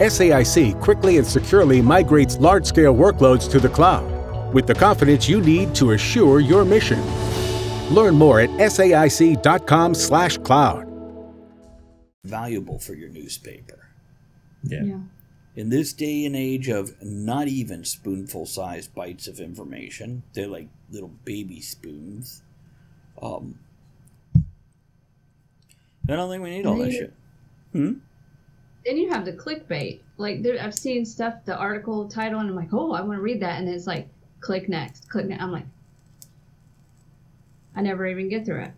[0.00, 4.10] SAIC quickly and securely migrates large scale workloads to the cloud
[4.52, 7.00] with the confidence you need to assure your mission.
[7.90, 10.88] Learn more at saic.com/cloud.
[12.24, 13.78] Valuable for your newspaper.
[14.64, 15.00] Yeah.
[15.56, 20.68] in this day and age of not even spoonful sized bites of information, they're like
[20.90, 22.42] little baby spoons.
[23.22, 23.58] Um,
[26.08, 27.12] I don't think we need all that shit.
[27.72, 27.92] Hmm?
[28.84, 30.00] Then you have the clickbait.
[30.16, 33.22] Like there, I've seen stuff, the article title, and I'm like, oh, I want to
[33.22, 34.08] read that, and it's like,
[34.40, 35.42] click next, click next.
[35.42, 35.66] I'm like,
[37.74, 38.72] I never even get through it.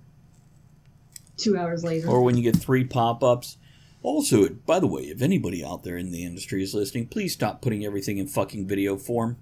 [1.37, 2.09] Two hours later.
[2.09, 3.57] Or when you get three pop ups.
[4.03, 7.63] Also, by the way, if anybody out there in the industry is listening, please stop
[7.63, 9.39] putting everything in fucking video form.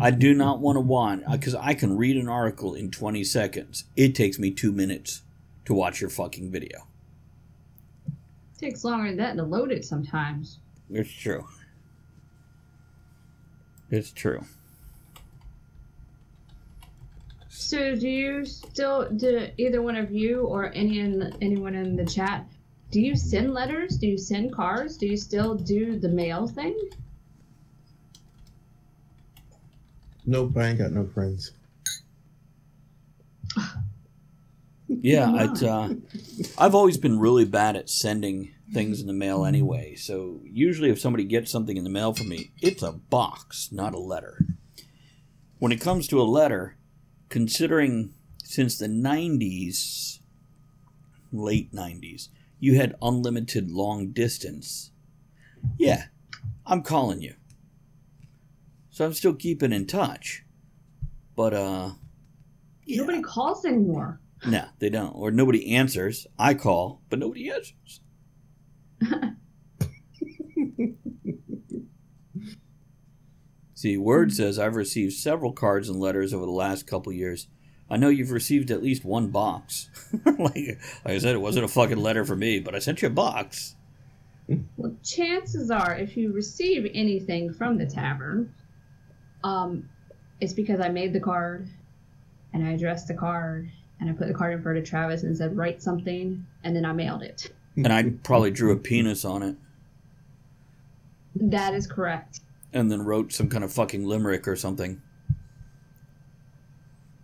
[0.00, 3.22] I do not want to want because uh, I can read an article in 20
[3.24, 3.84] seconds.
[3.96, 5.22] It takes me two minutes
[5.66, 6.86] to watch your fucking video.
[8.58, 10.58] takes longer than that to load it sometimes.
[10.90, 11.46] It's true.
[13.90, 14.44] It's true.
[17.48, 22.04] So do you still do either one of you or any in, anyone in the
[22.04, 22.46] chat?
[22.90, 23.98] Do you send letters?
[23.98, 24.96] Do you send cards?
[24.96, 26.78] Do you still do the mail thing?
[30.24, 31.52] Nope, I ain't got no friends.
[35.00, 35.94] Yeah, uh,
[36.58, 39.94] I've always been really bad at sending things in the mail anyway.
[39.94, 43.94] So usually, if somebody gets something in the mail from me, it's a box, not
[43.94, 44.44] a letter.
[45.58, 46.76] When it comes to a letter,
[47.30, 48.12] considering
[48.44, 50.18] since the 90s,
[51.32, 52.28] late 90s,
[52.60, 54.90] you had unlimited long distance.
[55.78, 56.04] Yeah,
[56.66, 57.34] I'm calling you.
[58.92, 60.44] So I'm still keeping in touch.
[61.34, 61.92] But, uh,
[62.84, 63.00] yeah.
[63.00, 64.20] Nobody calls anymore.
[64.46, 65.14] No, they don't.
[65.14, 66.26] Or nobody answers.
[66.38, 68.00] I call, but nobody answers.
[73.74, 77.48] See, Word says I've received several cards and letters over the last couple years.
[77.90, 79.90] I know you've received at least one box.
[80.24, 83.08] like, like I said, it wasn't a fucking letter for me, but I sent you
[83.08, 83.74] a box.
[84.76, 88.52] Well, chances are, if you receive anything from the tavern,
[89.44, 89.88] um,
[90.40, 91.68] it's because I made the card,
[92.52, 95.36] and I addressed the card, and I put the card in front of Travis and
[95.36, 97.52] said, "Write something," and then I mailed it.
[97.76, 99.56] And I probably drew a penis on it
[101.34, 102.40] That is correct.
[102.72, 105.00] and then wrote some kind of fucking limerick or something.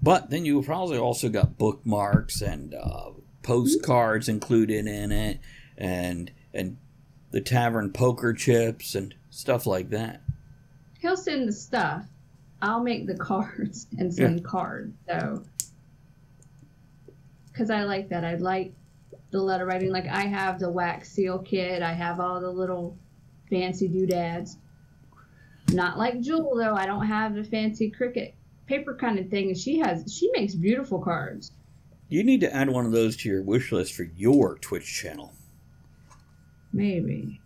[0.02, 3.10] But then you probably also got bookmarks and uh,
[3.42, 5.40] postcards included in it,
[5.76, 6.76] and and
[7.30, 10.22] the tavern poker chips and stuff like that.
[10.98, 12.04] He'll send the stuff.
[12.60, 14.94] I'll make the cards and send cards.
[15.08, 15.44] So,
[17.46, 18.72] because I like that, I like
[19.30, 19.90] the letter writing.
[19.90, 21.82] Like I have the wax seal kit.
[21.82, 22.96] I have all the little
[23.50, 24.56] fancy doodads.
[25.72, 26.74] Not like Jewel though.
[26.74, 28.32] I don't have the fancy Cricut
[28.66, 29.48] paper kind of thing.
[29.48, 30.12] And she has.
[30.12, 31.52] She makes beautiful cards.
[32.08, 35.32] You need to add one of those to your wish list for your Twitch channel.
[36.72, 37.40] Maybe.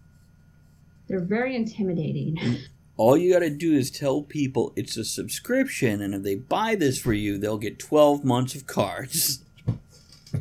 [1.08, 2.36] They're very intimidating.
[2.36, 2.58] Mm.
[2.96, 6.74] All you got to do is tell people it's a subscription, and if they buy
[6.74, 9.44] this for you, they'll get 12 months of cards.
[9.68, 9.76] oh,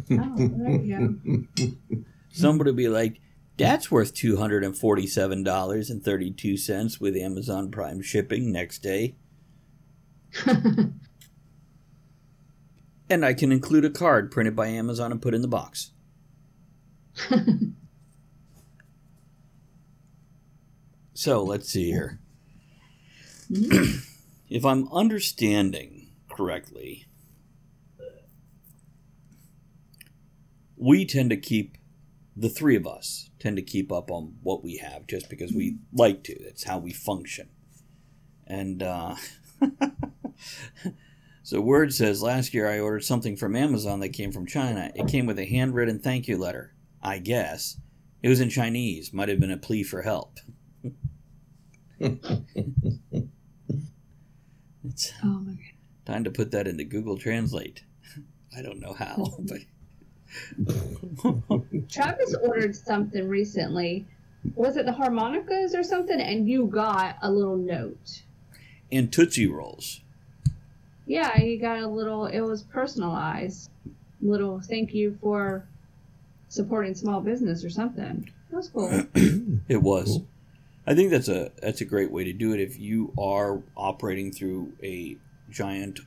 [0.09, 1.65] there you go.
[2.31, 3.19] Somebody will be like,
[3.57, 9.15] that's worth $247.32 with Amazon Prime shipping next day.
[13.09, 15.91] and I can include a card printed by Amazon and put in the box.
[21.13, 22.20] so let's see here.
[23.51, 27.07] If I'm understanding correctly,
[30.77, 31.77] we tend to keep
[32.35, 35.77] the three of us tend to keep up on what we have just because we
[35.91, 36.33] like to.
[36.33, 37.49] It's how we function.
[38.47, 39.15] And uh,
[41.43, 44.91] so Word says last year I ordered something from Amazon that came from China.
[44.95, 46.73] It came with a handwritten thank you letter.
[47.01, 47.77] I guess
[48.23, 49.11] it was in Chinese.
[49.11, 50.39] Might have been a plea for help.
[54.85, 55.59] it's oh my god.
[56.05, 57.83] time to put that into Google Translate.
[58.57, 59.59] I don't know how, but
[61.89, 64.05] Travis ordered something recently.
[64.55, 66.19] Was it the harmonicas or something?
[66.19, 68.23] And you got a little note.
[68.91, 70.01] and Tootsie Rolls.
[71.05, 72.25] Yeah, he got a little.
[72.25, 73.69] It was personalized.
[74.21, 75.65] Little thank you for
[76.47, 78.31] supporting small business or something.
[78.49, 78.89] That was cool.
[79.67, 80.07] It was.
[80.07, 80.27] Cool.
[80.85, 84.31] I think that's a that's a great way to do it if you are operating
[84.31, 85.17] through a
[85.49, 85.99] giant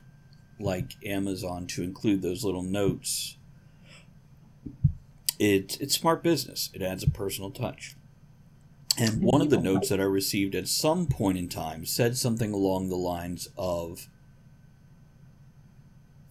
[0.59, 3.37] like Amazon to include those little notes.
[5.39, 6.69] It's it's smart business.
[6.73, 7.95] It adds a personal touch.
[8.97, 12.53] And one of the notes that I received at some point in time said something
[12.53, 14.07] along the lines of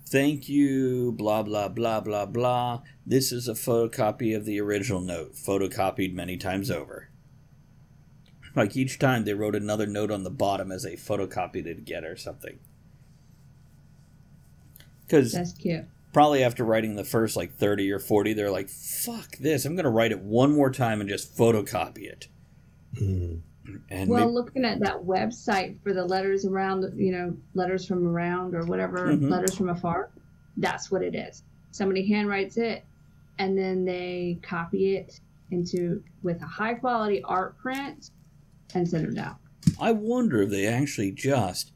[0.06, 2.82] Thank you, blah, blah, blah, blah, blah.
[3.04, 7.08] This is a photocopy of the original note, photocopied many times over.
[8.56, 12.04] Like each time they wrote another note on the bottom as they photocopied it again
[12.04, 12.58] or something.
[15.06, 15.84] Because That's cute.
[16.12, 19.84] probably after writing the first like 30 or 40, they're like, fuck this, I'm going
[19.84, 22.28] to write it one more time and just photocopy it.
[22.94, 23.40] Mm.
[23.90, 28.06] And Well, ma- looking at that website for the letters around, you know, letters from
[28.06, 29.30] around or whatever, Mhm.
[29.30, 30.10] letters from afar,
[30.56, 31.42] that's what it is.
[31.70, 32.84] Somebody handwrites it,
[33.38, 35.18] and then they copy it
[35.50, 38.10] into with a high quality art print
[38.74, 39.36] and send it out.
[39.80, 41.72] I wonder if they actually just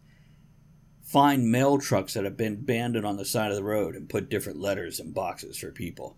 [1.02, 4.28] find mail trucks that have been abandoned on the side of the road and put
[4.28, 6.16] different letters in boxes for people.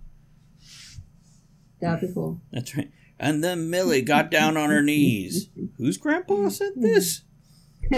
[1.80, 2.40] That'd be cool.
[2.52, 2.90] That's right.
[3.18, 5.48] And then Millie got down on her knees.
[5.78, 7.22] Whose grandpa said this?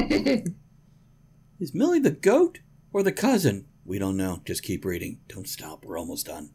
[1.61, 2.59] Is Millie the goat
[2.93, 3.67] or the cousin?
[3.85, 4.43] We don't know.
[4.45, 5.21] Just keep reading.
[5.29, 5.85] Don't stop.
[5.85, 6.51] We're almost done.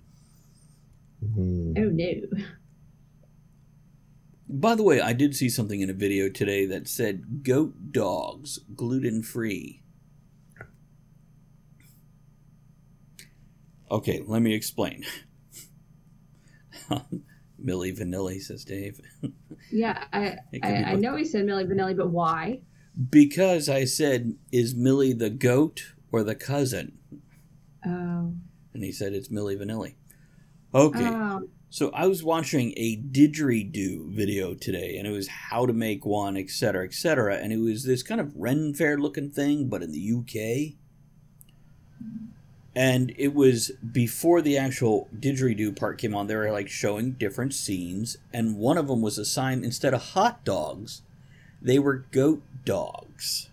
[1.23, 1.77] Mhm.
[1.77, 2.45] Oh no.
[4.49, 8.59] By the way, I did see something in a video today that said goat dogs
[8.75, 9.81] gluten free.
[13.89, 15.03] Okay, let me explain.
[17.63, 18.99] Milli Vanilli, says Dave.
[19.69, 22.61] Yeah, I I, I know he said Milli Vanilli, but why?
[23.09, 26.97] Because I said, is Millie the goat or the cousin?
[27.85, 28.33] Oh.
[28.73, 29.95] And he said, it's Millie Vanilli.
[30.73, 31.03] Okay.
[31.03, 36.05] Um, So I was watching a didgeridoo video today, and it was how to make
[36.05, 37.35] one, etc., etc.
[37.35, 40.75] And it was this kind of Ren Fair looking thing, but in the UK.
[42.73, 46.27] And it was before the actual didgeridoo part came on.
[46.27, 50.01] They were like showing different scenes, and one of them was a sign instead of
[50.13, 51.01] hot dogs,
[51.61, 53.49] they were goat dogs.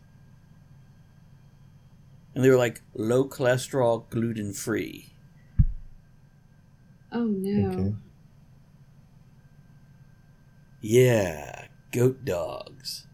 [2.35, 5.14] And they were like low cholesterol, gluten free.
[7.15, 7.69] Oh no.
[7.71, 7.95] Okay.
[10.81, 13.07] Yeah, goat dogs.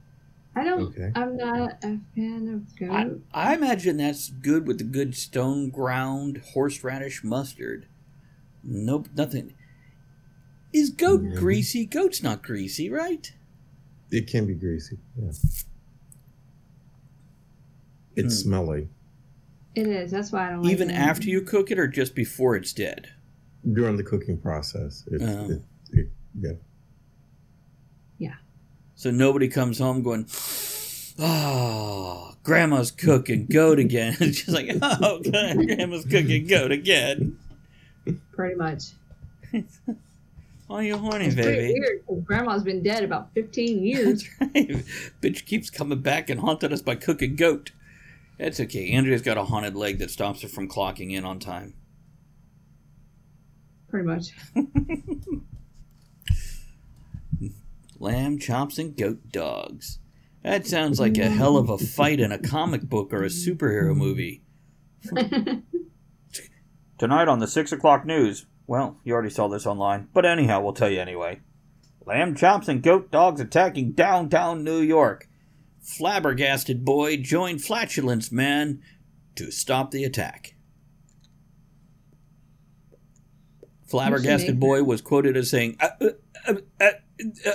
[0.57, 0.83] I don't.
[0.89, 1.13] Okay.
[1.15, 3.23] I'm not a fan of goat.
[3.33, 7.87] I imagine that's good with the good stone ground horseradish mustard.
[8.65, 9.55] Nope, nothing.
[10.73, 11.37] Is goat Maybe.
[11.37, 11.87] greasy?
[11.87, 13.33] Goat's not greasy, right?
[14.11, 14.99] It can be greasy.
[15.17, 15.31] Yeah.
[18.17, 18.49] It's Hmm.
[18.49, 18.89] smelly
[19.77, 20.11] It is.
[20.11, 20.95] That's why I don't like Even it.
[20.95, 23.11] after you cook it, or just before it's dead?
[23.73, 25.05] During the cooking process.
[25.11, 25.51] It, Oh.
[25.51, 26.61] it, it,
[28.19, 28.35] yeah.
[28.95, 30.27] So nobody comes home going,
[31.19, 37.39] "Oh, Grandma's cooking goat again." it's just like, "Oh, God, Grandma's cooking goat again."
[38.33, 38.85] Pretty much.
[40.73, 41.81] Oh, you horny, It's pretty baby?
[41.81, 42.07] weird.
[42.07, 44.23] 'cause Grandma's been dead about 15 years.
[44.39, 44.85] That's right.
[45.21, 47.73] Bitch keeps coming back and haunting us by cooking goat.
[48.39, 48.93] That's okay.
[48.93, 51.75] Andrea's got a haunted leg that stops her from clocking in on time.
[53.91, 54.33] Pretty much.
[57.99, 59.99] Lamb chops and goat dogs.
[60.43, 63.95] That sounds like a hell of a fight in a comic book or a superhero
[63.95, 64.43] movie.
[66.99, 68.47] Tonight on the 6 o'clock news.
[68.67, 71.41] Well, you already saw this online, but anyhow, we'll tell you anyway.
[72.07, 75.29] Lamb chops and goat dogs attacking downtown New York.
[75.83, 78.81] Flabbergasted boy joined flatulence man
[79.35, 80.55] to stop the attack.
[83.91, 86.09] Flabbergasted boy was quoted as saying, uh, uh,
[86.47, 86.91] uh, uh,
[87.47, 87.53] uh,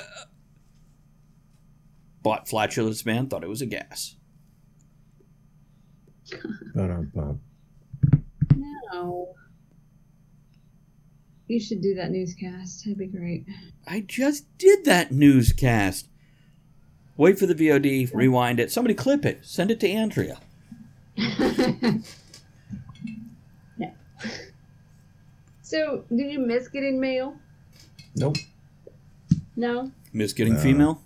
[2.21, 4.15] Bought flatulence man thought it was a gas.
[6.73, 7.39] Ba-dum-bum.
[8.91, 9.35] No.
[11.47, 12.83] You should do that newscast.
[12.83, 13.45] That'd be great.
[13.87, 16.09] I just did that newscast.
[17.15, 18.71] Wait for the VOD, rewind it.
[18.71, 19.45] Somebody clip it.
[19.45, 20.39] Send it to Andrea.
[21.15, 22.01] yeah.
[25.65, 27.39] So, did you miss getting mail?
[28.15, 28.37] Nope.
[29.55, 29.91] No?
[30.13, 30.59] Miss getting No.
[30.59, 31.01] female?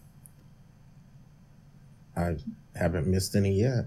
[2.13, 2.35] I
[2.75, 3.85] haven't missed any yet.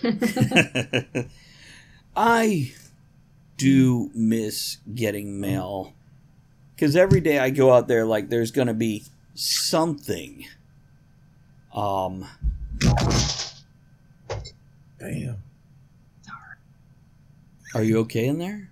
[2.16, 2.72] I
[3.56, 5.92] do miss getting mail.
[6.76, 9.02] Because every day I go out there, like, there's going to be
[9.34, 10.46] something.
[11.74, 12.26] Um,
[15.00, 15.42] Damn.
[17.74, 18.68] are you okay in there?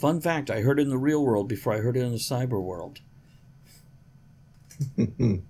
[0.00, 2.18] Fun fact I heard it in the real world before I heard it in the
[2.18, 3.00] cyber world.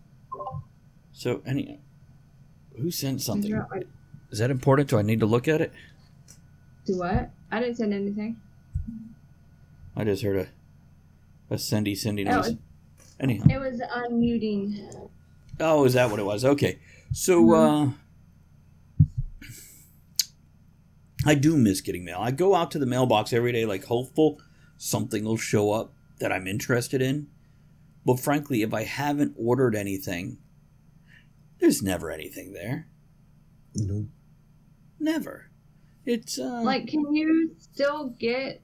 [1.12, 1.78] So, any.
[2.78, 3.52] Who sent something?
[3.70, 3.86] Like,
[4.30, 4.88] Is that important?
[4.88, 5.70] Do I need to look at it?
[6.86, 7.28] Do what?
[7.50, 8.40] I didn't send anything.
[9.94, 10.48] I just heard a
[11.54, 12.48] a Cindy Cindy noise.
[12.48, 12.58] it-
[13.18, 13.44] Anyhow.
[13.50, 15.10] It was unmuting.
[15.60, 16.42] Oh, is that what it was?
[16.42, 16.78] Okay.
[17.12, 17.90] So uh
[21.26, 22.18] I do miss getting mail.
[22.20, 24.40] I go out to the mailbox every day like hopeful
[24.76, 27.28] something will show up that I'm interested in.
[28.04, 30.38] But frankly, if I haven't ordered anything,
[31.58, 32.88] there's never anything there.
[33.74, 34.06] Nope.
[34.98, 35.50] Never.
[36.06, 38.62] It's uh Like, can you still get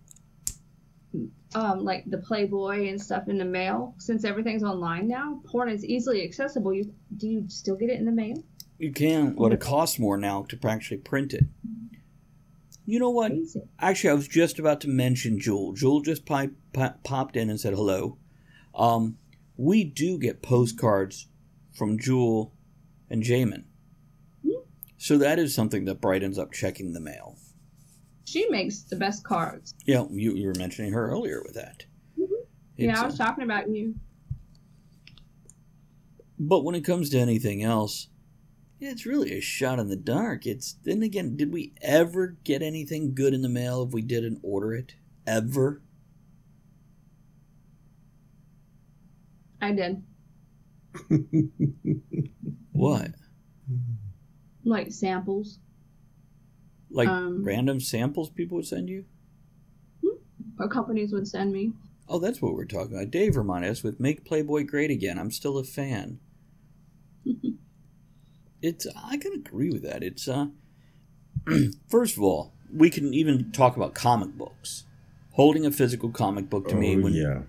[1.55, 5.41] um like the Playboy and stuff in the mail since everything's online now?
[5.47, 6.73] Porn is easily accessible.
[6.73, 8.43] You do you still get it in the mail?
[8.79, 11.45] you can, but it costs more now to actually print it.
[12.87, 13.33] You know what?
[13.33, 13.61] Crazy.
[13.81, 15.73] Actually, I was just about to mention Jewel.
[15.73, 18.17] Jewel just pi- pi- popped in and said hello.
[18.75, 19.19] Um,
[19.57, 21.27] we do get postcards
[21.75, 22.55] from Jewel
[23.11, 23.65] and Jamin.
[24.99, 27.37] So that is something that brightens up checking the mail.
[28.25, 29.75] She makes the best cards.
[29.85, 31.85] Yeah, you, you were mentioning her earlier with that.
[32.77, 33.95] yeah, I was uh, talking about you.
[36.39, 38.09] but when it comes to anything else,
[38.81, 40.47] it's really a shot in the dark.
[40.47, 44.41] It's then again, did we ever get anything good in the mail if we didn't
[44.43, 44.95] order it?
[45.27, 45.83] Ever?
[49.61, 50.03] I did.
[52.73, 53.13] What?
[54.65, 55.59] Like samples.
[56.91, 59.07] Like Um, random samples people would send you?
[60.59, 61.73] Or companies would send me.
[62.09, 63.11] Oh, that's what we're talking about.
[63.11, 65.19] Dave reminded us with Make Playboy Great Again.
[65.19, 66.21] I'm still a fan.
[68.67, 70.03] it's I can agree with that.
[70.03, 70.47] It's uh
[71.89, 74.85] first of all, we can even talk about comic books.
[75.33, 77.43] Holding a physical comic book to me Oh, when yeah.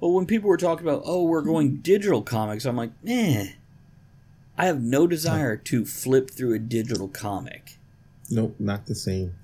[0.00, 3.48] well when people were talking about oh we're going digital comics, I'm like, eh.
[4.56, 7.78] I have no desire to flip through a digital comic.
[8.30, 9.34] Nope, not the same.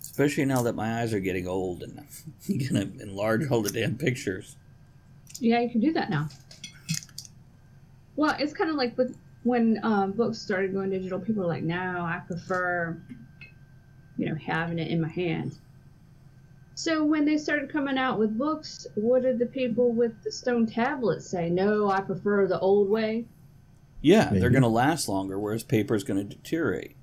[0.00, 1.98] Especially now that my eyes are getting old and
[2.48, 4.56] I'm gonna enlarge all the damn pictures.
[5.40, 6.28] Yeah, you can do that now.
[8.16, 11.20] Well, it's kind of like with when um, books started going digital.
[11.20, 13.00] People were like, "No, I prefer,
[14.16, 15.56] you know, having it in my hand."
[16.74, 20.66] So when they started coming out with books, what did the people with the stone
[20.66, 21.48] tablets say?
[21.48, 23.26] No, I prefer the old way.
[24.02, 26.96] Yeah, they're going to last longer, whereas paper is going to deteriorate.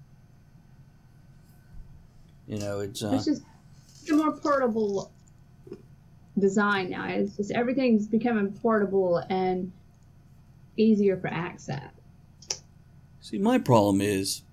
[2.48, 3.44] You know, it's uh, It's just
[4.12, 5.12] a more portable
[6.38, 7.08] design now.
[7.08, 9.72] It's just everything's becoming portable and
[10.76, 11.92] easier for access.
[13.32, 14.44] See my problem is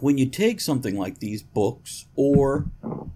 [0.00, 2.66] when you take something like these books or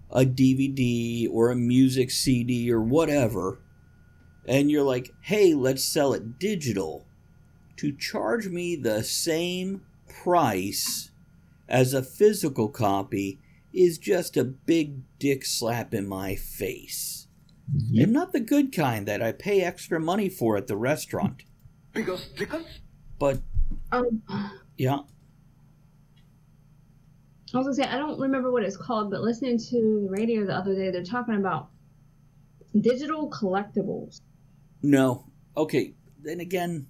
[0.09, 3.59] a DVD or a music CD or whatever,
[4.47, 7.05] and you're like, "Hey, let's sell it digital,"
[7.75, 11.11] to charge me the same price
[11.67, 13.39] as a physical copy
[13.73, 17.27] is just a big dick slap in my face.
[17.75, 18.05] Yep.
[18.05, 21.43] And not the good kind that I pay extra money for at the restaurant.
[21.93, 22.79] Because Dickens,
[23.19, 23.41] but
[23.91, 24.21] Um,
[24.77, 24.99] yeah,
[27.53, 30.45] I was gonna say I don't remember what it's called, but listening to the radio
[30.45, 31.69] the other day, they're talking about
[32.79, 34.21] digital collectibles.
[34.81, 35.25] no.
[35.55, 36.85] Okay, then again,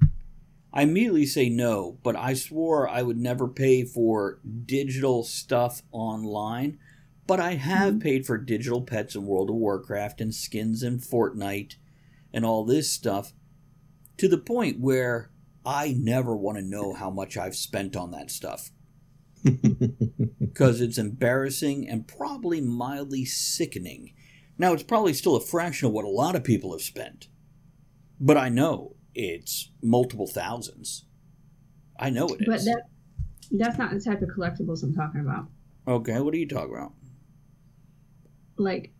[0.73, 6.79] I immediately say no, but I swore I would never pay for digital stuff online.
[7.27, 11.75] But I have paid for digital pets in World of Warcraft and skins in Fortnite
[12.33, 13.33] and all this stuff
[14.17, 15.29] to the point where
[15.67, 18.71] I never want to know how much I've spent on that stuff.
[20.39, 24.13] because it's embarrassing and probably mildly sickening.
[24.57, 27.27] Now, it's probably still a fraction of what a lot of people have spent,
[28.17, 31.05] but I know it's multiple thousands.
[31.99, 32.47] I know it is.
[32.47, 32.83] But that
[33.51, 35.47] that's not the type of collectibles I'm talking about.
[35.87, 36.93] okay, what are you talking about?
[38.57, 38.93] Like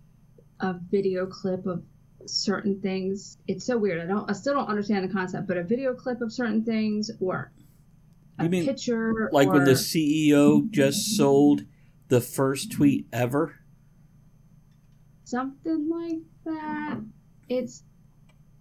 [0.60, 1.84] a video clip of
[2.30, 3.38] certain things.
[3.48, 4.02] It's so weird.
[4.02, 7.12] I don't I still don't understand the concept, but a video clip of certain things
[7.20, 7.52] or
[8.40, 11.64] a You mean picture Like when the CEO just sold
[12.10, 13.56] the first tweet ever?
[15.24, 17.02] something like that.
[17.50, 17.84] It's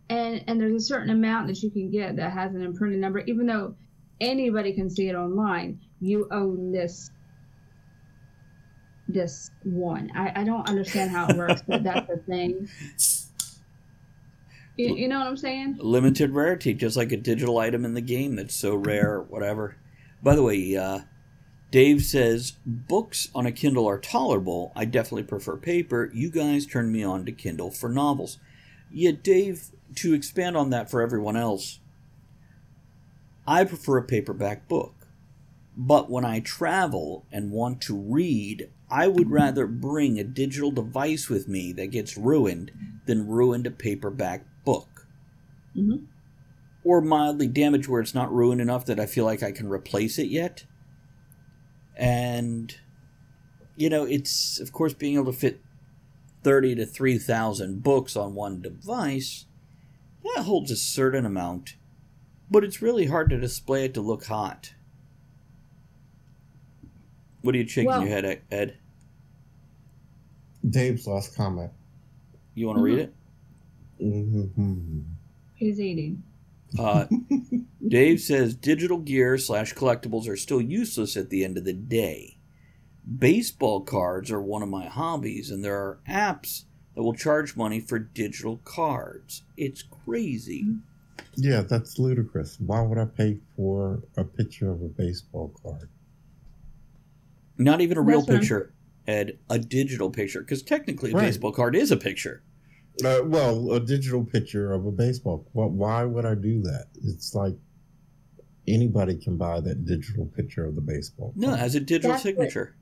[0.09, 3.21] and and there's a certain amount that you can get that has an imprinted number,
[3.21, 3.77] even though
[4.21, 5.81] anybody can see it online.
[6.01, 7.11] You own this
[9.09, 10.11] this one.
[10.15, 12.69] I, I don't understand how it works, but that's the thing.
[14.77, 15.79] You, you know what I'm saying?
[15.81, 19.77] limited rarity, just like a digital item in the game that's so rare, whatever.
[20.23, 21.01] By the way, uh,
[21.71, 24.73] Dave says books on a Kindle are tolerable.
[24.77, 26.11] I definitely prefer paper.
[26.13, 28.39] You guys turned me on to Kindle for novels.
[28.91, 31.81] Yeah, Dave, to expand on that for everyone else,
[33.47, 34.95] I prefer a paperback book.
[35.77, 41.29] But when I travel and want to read, I would rather bring a digital device
[41.29, 42.73] with me that gets ruined
[43.07, 44.51] than ruined a paperback book
[45.77, 46.07] Mhm.
[46.85, 50.19] or mildly damaged where it's not ruined enough that I feel like I can replace
[50.19, 50.65] it yet.
[51.97, 52.75] And
[53.77, 55.61] you know, it's of course being able to fit
[56.43, 59.45] 30 to 3000 books on one device
[60.25, 61.77] that holds a certain amount,
[62.51, 64.73] but it's really hard to display it to look hot.
[67.43, 68.79] What are you shaking Well- your head at, Ed?
[70.69, 71.71] Dave's last comment.
[72.55, 73.15] You want to read it?
[74.01, 75.01] hmm
[75.57, 76.23] He's eating.
[76.79, 77.07] Uh,
[77.89, 82.39] Dave says digital gear slash collectibles are still useless at the end of the day.
[83.19, 87.81] Baseball cards are one of my hobbies, and there are apps that will charge money
[87.81, 89.43] for digital cards.
[89.57, 90.75] It's crazy.
[91.37, 92.59] Yeah, that's ludicrous.
[92.59, 95.89] Why would I pay for a picture of a baseball card?
[97.59, 98.73] Not even a real That's what I'm- picture,
[99.07, 101.27] Ed, a digital picture, because technically a Right.
[101.27, 102.43] baseball card is a picture.
[103.05, 105.47] Uh, well, a digital picture of a baseball.
[105.53, 106.87] Well, why would I do that?
[107.05, 107.55] It's like
[108.67, 111.33] anybody can buy that digital picture of the baseball.
[111.37, 112.77] No, it has a digital That's what- signature.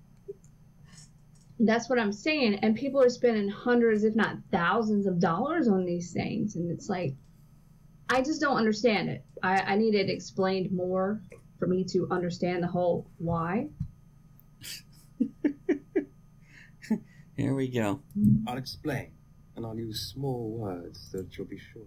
[1.60, 2.56] That's what I'm saying.
[2.62, 6.56] And people are spending hundreds, if not thousands, of dollars on these things.
[6.56, 7.14] And it's like,
[8.08, 9.24] I just don't understand it.
[9.40, 11.22] I, I need it explained more
[11.60, 13.68] for me to understand the whole why.
[17.36, 18.00] Here we go.
[18.48, 19.12] I'll explain,
[19.56, 21.86] and I'll use small words that you'll be sure.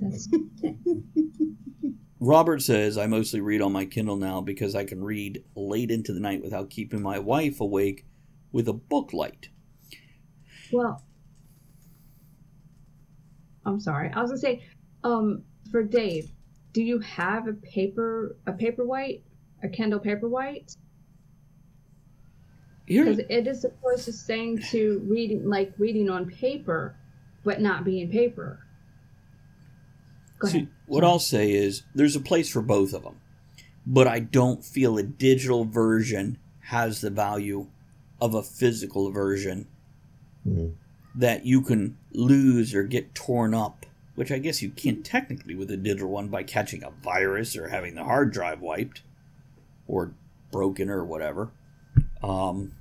[0.00, 0.28] That's
[2.20, 6.12] Robert says, I mostly read on my Kindle now because I can read late into
[6.12, 8.06] the night without keeping my wife awake
[8.52, 9.50] with a book light.
[10.72, 11.02] well.
[13.66, 14.10] I'm sorry.
[14.14, 14.62] I was gonna say,
[15.04, 16.30] um, for Dave,
[16.72, 19.22] do you have a paper, a paperwhite,
[19.62, 20.76] a Kindle paperwhite?
[22.86, 26.94] Here, Because it is supposed to saying to reading like reading on paper,
[27.44, 28.60] but not being paper.
[30.38, 30.68] Go See, ahead.
[30.86, 33.16] what I'll say is there's a place for both of them,
[33.86, 37.68] but I don't feel a digital version has the value
[38.20, 39.66] of a physical version
[40.46, 40.74] Mhm.
[41.14, 43.84] that you can lose or get torn up,
[44.14, 47.68] which I guess you can't technically with a digital one by catching a virus or
[47.68, 49.02] having the hard drive wiped
[49.88, 50.12] or
[50.52, 51.50] broken or whatever.
[52.26, 52.72] Um,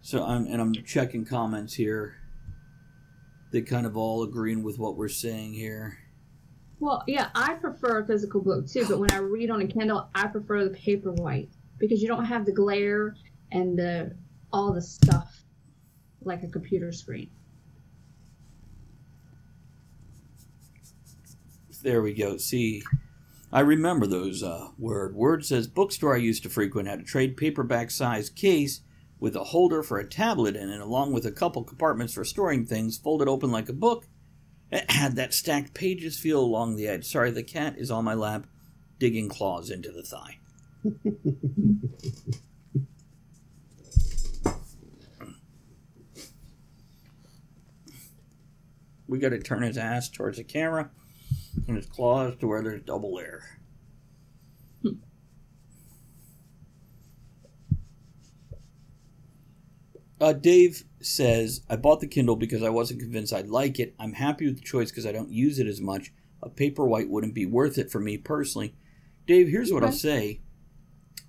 [0.00, 2.16] so I'm and I'm checking comments here.
[3.50, 5.98] They kind of all agreeing with what we're saying here.
[6.80, 10.08] Well, yeah, I prefer a physical book too, but when I read on a Kindle,
[10.14, 11.48] I prefer the paper white
[11.78, 13.16] because you don't have the glare
[13.50, 14.14] and the
[14.52, 15.42] all the stuff
[16.22, 17.28] like a computer screen.
[21.82, 22.36] There we go.
[22.36, 22.82] See,
[23.50, 24.42] I remember those.
[24.42, 28.82] Uh, word word says bookstore I used to frequent had a trade paperback size case
[29.18, 32.66] with a holder for a tablet in it, along with a couple compartments for storing
[32.66, 34.06] things, folded open like a book.
[34.70, 37.06] It had that stacked pages feel along the edge.
[37.06, 38.46] Sorry, the cat is on my lap,
[38.98, 40.38] digging claws into the thigh.
[49.08, 50.90] we got to turn his ass towards the camera
[51.66, 53.58] and his claws to where there's double air.
[60.20, 63.94] Uh, Dave says, I bought the Kindle because I wasn't convinced I'd like it.
[64.00, 66.12] I'm happy with the choice because I don't use it as much.
[66.42, 68.74] A Paperwhite wouldn't be worth it for me personally.
[69.26, 70.40] Dave, here's what I'll say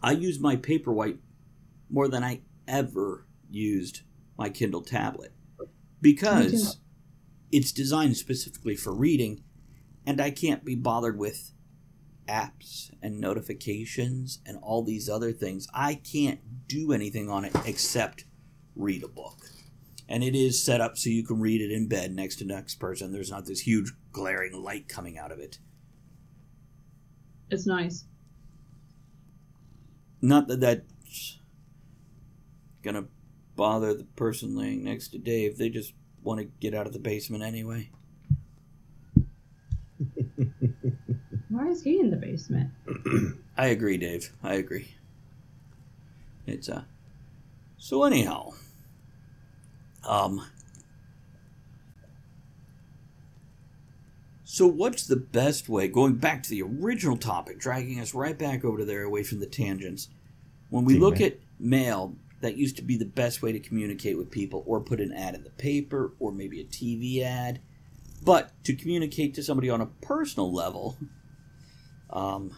[0.02, 1.20] I use my Paperwhite
[1.90, 4.02] more than I ever used
[4.38, 5.34] my Kindle tablet
[6.02, 6.78] because
[7.52, 9.44] it's designed specifically for reading
[10.10, 11.52] and I can't be bothered with
[12.28, 15.68] apps and notifications and all these other things.
[15.72, 18.26] I can't do anything on it except
[18.76, 19.38] read a book.
[20.08, 22.56] And it is set up so you can read it in bed next to the
[22.56, 23.12] next person.
[23.12, 25.60] There's not this huge glaring light coming out of it.
[27.52, 28.06] It's nice.
[30.24, 31.38] Not that that's
[32.82, 33.06] gonna
[33.56, 35.60] bother the person laying next to Dave.
[35.60, 35.94] They just
[36.24, 37.92] want to get out of the basement anyway.
[41.50, 42.72] Why is he in the basement?
[43.58, 44.32] I agree, Dave.
[44.44, 44.96] I agree.
[46.46, 46.84] It's uh
[47.78, 48.52] so anyhow.
[50.08, 50.46] Um
[54.44, 58.66] So what's the best way going back to the original topic, dragging us right back
[58.66, 60.10] over there away from the tangents.
[60.70, 61.28] When we look Email.
[61.28, 65.00] at mail, that used to be the best way to communicate with people or put
[65.02, 67.60] an ad in the paper or maybe a TV ad.
[68.24, 70.98] But to communicate to somebody on a personal level,
[72.10, 72.56] um,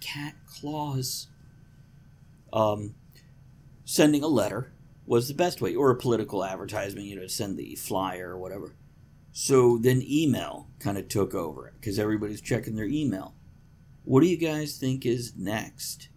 [0.00, 1.28] cat claws.
[2.52, 2.94] Um,
[3.84, 4.72] sending a letter
[5.06, 8.74] was the best way, or a political advertisement, you know, send the flyer or whatever.
[9.32, 13.34] So then email kind of took over because everybody's checking their email.
[14.04, 16.08] What do you guys think is next?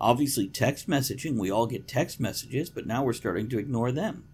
[0.00, 1.38] Obviously, text messaging.
[1.38, 4.28] We all get text messages, but now we're starting to ignore them.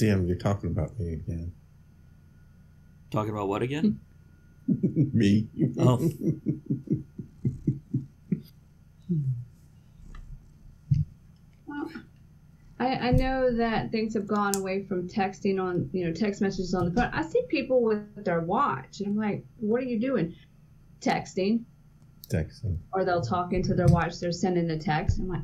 [0.00, 1.52] Well, Tim, you're talking about me again.
[3.10, 4.00] Talking about what again?
[4.66, 5.48] me.
[5.78, 6.10] Oh.
[11.66, 11.90] well,
[12.80, 16.74] I, I know that things have gone away from texting on, you know, text messages
[16.74, 17.10] on the phone.
[17.12, 20.34] I see people with their watch, and I'm like, what are you doing?
[21.00, 21.62] Texting.
[22.28, 22.78] Texting.
[22.92, 24.18] Or they'll talk into their watch.
[24.18, 25.18] They're sending a text.
[25.18, 25.42] I'm like,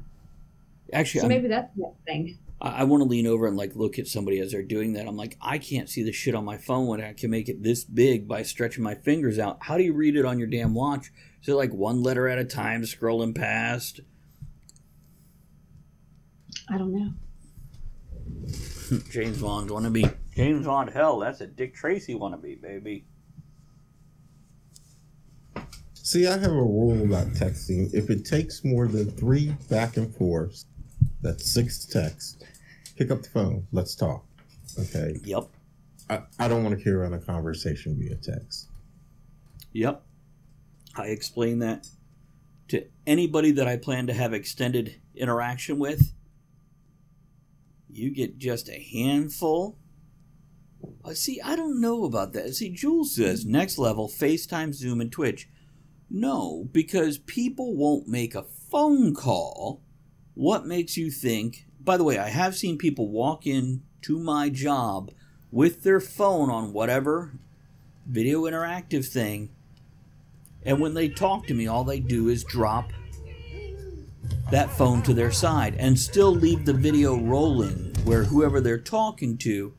[0.92, 2.36] Actually, so I'm- maybe that's the thing.
[2.61, 5.06] I, I want to lean over and like look at somebody as they're doing that.
[5.06, 7.62] I'm like, I can't see the shit on my phone when I can make it
[7.62, 9.58] this big by stretching my fingers out.
[9.61, 11.11] How do you read it on your damn watch?
[11.42, 14.00] Is it like one letter at a time scrolling past?
[16.68, 17.12] I don't know.
[19.11, 20.06] James Bond wanna be.
[20.34, 21.18] James on hell.
[21.18, 23.04] That's a Dick Tracy wannabe, baby.
[25.94, 27.92] See, I have a rule about texting.
[27.92, 30.66] If it takes more than three back and forths,
[31.22, 32.42] that's six texts,
[33.01, 33.66] pick up the phone.
[33.72, 34.26] Let's talk.
[34.78, 35.16] Okay.
[35.24, 35.44] Yep.
[36.11, 38.68] I, I don't want to carry on a conversation via text.
[39.72, 40.03] Yep.
[40.96, 41.86] I explain that
[42.68, 46.12] to anybody that I plan to have extended interaction with.
[47.88, 49.78] You get just a handful.
[51.03, 52.55] Uh, see, I don't know about that.
[52.55, 55.48] See, Jewel says next level FaceTime, Zoom, and Twitch.
[56.11, 59.82] No, because people won't make a phone call.
[60.34, 61.66] What makes you think?
[61.82, 65.10] By the way, I have seen people walk in to my job
[65.50, 67.32] with their phone on whatever
[68.06, 69.50] video interactive thing
[70.64, 72.92] and when they talk to me, all they do is drop
[74.50, 79.38] that phone to their side and still leave the video rolling where whoever they're talking
[79.38, 79.74] to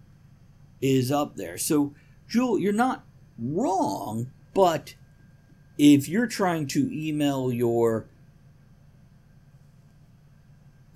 [0.81, 1.57] is up there.
[1.57, 1.93] So,
[2.27, 3.05] Jewel, you're not
[3.37, 4.95] wrong, but
[5.77, 8.07] if you're trying to email your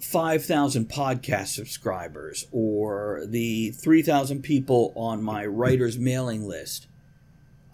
[0.06, 6.88] 5,000 podcast subscribers or the 3,000 people on my writer's mailing list,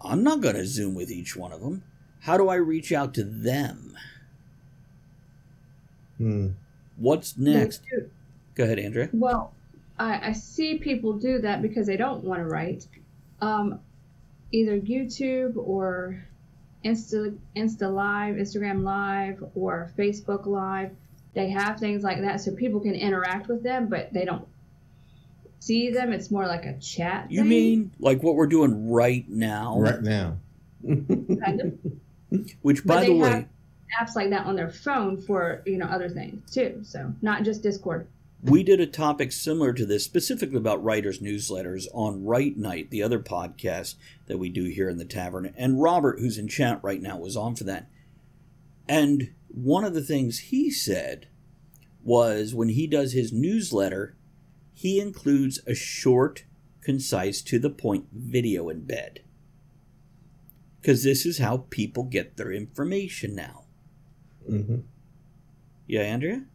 [0.03, 1.83] I'm not going to Zoom with each one of them.
[2.21, 3.97] How do I reach out to them?
[6.17, 6.47] Hmm.
[6.95, 7.81] What's next?
[8.55, 9.09] Go ahead, Andrea.
[9.11, 9.53] Well,
[9.99, 12.87] I, I see people do that because they don't want to write.
[13.41, 13.79] Um,
[14.51, 16.23] either YouTube or
[16.85, 20.91] Insta Insta Live, Instagram Live, or Facebook Live.
[21.33, 24.45] They have things like that so people can interact with them, but they don't
[25.59, 26.11] see them.
[26.11, 27.31] It's more like a chat.
[27.31, 29.79] You thing, mean like what we're doing right now?
[29.79, 30.37] Right now.
[30.85, 31.77] kind of.
[32.61, 35.77] Which, But by they the way, have apps like that on their phone for you
[35.77, 36.79] know other things too.
[36.83, 38.07] So not just Discord.
[38.41, 43.03] we did a topic similar to this, specifically about writers' newsletters on Write Night, the
[43.03, 43.95] other podcast
[44.27, 45.53] that we do here in the tavern.
[45.57, 47.87] And Robert, who's in chat right now, was on for that.
[48.87, 51.27] And one of the things he said
[52.03, 54.15] was when he does his newsletter,
[54.73, 56.45] he includes a short,
[56.81, 59.19] concise, to the point video embed.
[60.79, 63.65] Because this is how people get their information now.
[64.47, 64.77] hmm
[65.85, 66.45] Yeah, Andrea?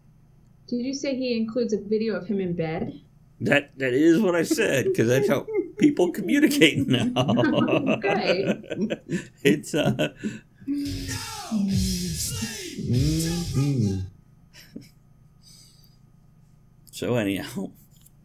[0.67, 3.01] Did you say he includes a video of him in bed?
[3.41, 5.47] That that is what I said because that's how
[5.79, 7.13] people communicate now.
[7.97, 8.63] Okay.
[9.43, 10.15] it's uh
[12.89, 13.99] hmm
[16.97, 17.71] so anyhow.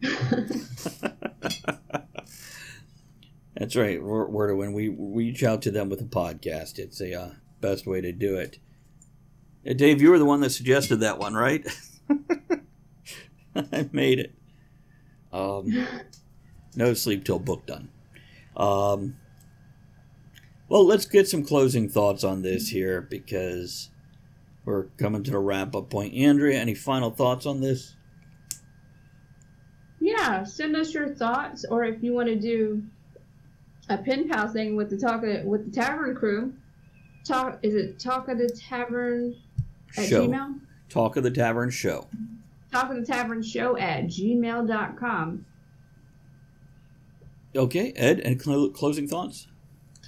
[3.54, 4.02] that's right.
[4.02, 8.00] We're when we reach out to them with a podcast, it's the uh, best way
[8.00, 8.58] to do it.
[9.68, 11.66] Uh, Dave, you were the one that suggested that one, right?
[13.54, 14.34] I made it.
[15.34, 15.86] Um,
[16.74, 17.90] no sleep till book done.
[18.56, 19.16] Um,
[20.70, 23.90] well, let's get some closing thoughts on this here because
[24.64, 26.14] we're coming to the wrap up point.
[26.14, 27.96] Andrea, any final thoughts on this?
[30.00, 32.82] Yeah, send us your thoughts, or if you want to do
[33.88, 36.52] a pen pal thing with the talk of, with the tavern crew,
[37.24, 39.34] talk is it talk of the tavern
[39.96, 40.26] at Show.
[40.26, 40.60] Gmail?
[40.88, 42.08] Talk of the Tavern Show.
[42.70, 45.46] Talk of the tavern show at gmail.com.
[47.54, 49.46] Okay, Ed, any clo- closing thoughts?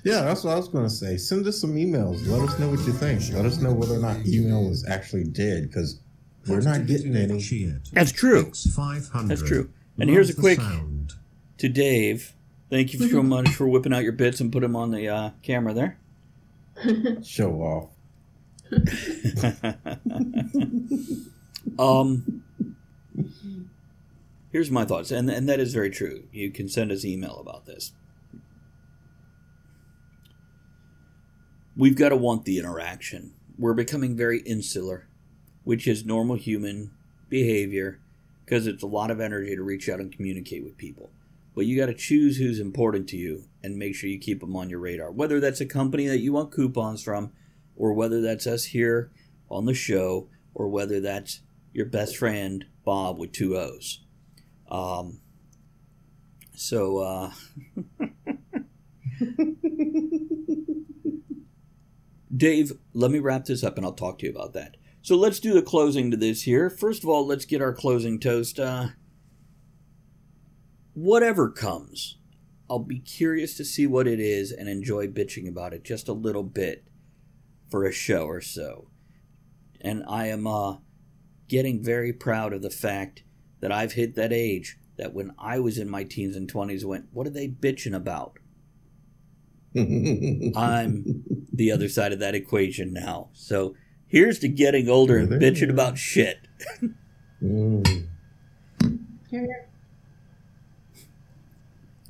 [0.05, 1.17] Yeah, that's what I was going to say.
[1.17, 2.27] Send us some emails.
[2.29, 3.23] Let us know what you think.
[3.33, 5.99] Let us know whether or not email is actually dead because
[6.47, 7.41] we're not getting any.
[7.93, 8.53] That's true.
[9.29, 9.71] That's true.
[9.99, 10.59] And here's a quick
[11.59, 12.35] to Dave.
[12.69, 15.31] Thank you so much for whipping out your bits and put them on the uh,
[15.43, 15.99] camera there.
[17.25, 17.91] Show off.
[21.79, 22.43] um,
[24.53, 26.25] here's my thoughts, and and that is very true.
[26.33, 27.93] You can send us email about this.
[31.77, 33.35] We've got to want the interaction.
[33.59, 35.09] We're becoming very insular,
[35.65, 36.93] which is normal human
[37.29, 38.01] behavior
[38.45, 41.11] because it's a lot of energy to reach out and communicate with people.
[41.55, 44.55] But you got to choose who's important to you and make sure you keep them
[44.55, 45.11] on your radar.
[45.11, 47.33] Whether that's a company that you want coupons from,
[47.77, 49.11] or whether that's us here
[49.51, 51.41] on the show, or whether that's
[51.73, 54.01] your best friend Bob with two O's.
[54.71, 55.21] Um,
[56.55, 57.33] so, uh,
[62.35, 64.77] Dave, let me wrap this up and I'll talk to you about that.
[65.03, 66.71] So let's do the closing to this here.
[66.71, 68.59] First of all, let's get our closing toast.
[68.59, 68.89] Uh,
[70.95, 72.17] whatever comes,
[72.71, 76.15] I'll be curious to see what it is and enjoy bitching about it just a
[76.15, 76.85] little bit
[77.71, 78.89] for a show or so.
[79.81, 80.79] And I am uh,
[81.49, 83.23] getting very proud of the fact
[83.61, 87.09] that I've hit that age that when I was in my teens and 20s went,
[87.13, 88.39] What are they bitching about?
[89.77, 93.29] I'm the other side of that equation now.
[93.33, 93.75] So
[94.07, 96.39] here's to getting older and bitching about shit.
[97.43, 98.07] Mm.
[99.29, 99.69] Here, here.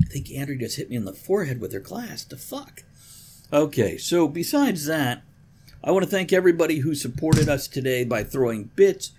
[0.03, 2.23] I think Andrea just hit me in the forehead with her glass.
[2.25, 2.83] The fuck?
[3.53, 5.23] Okay, so besides that,
[5.83, 9.13] I want to thank everybody who supported us today by throwing bits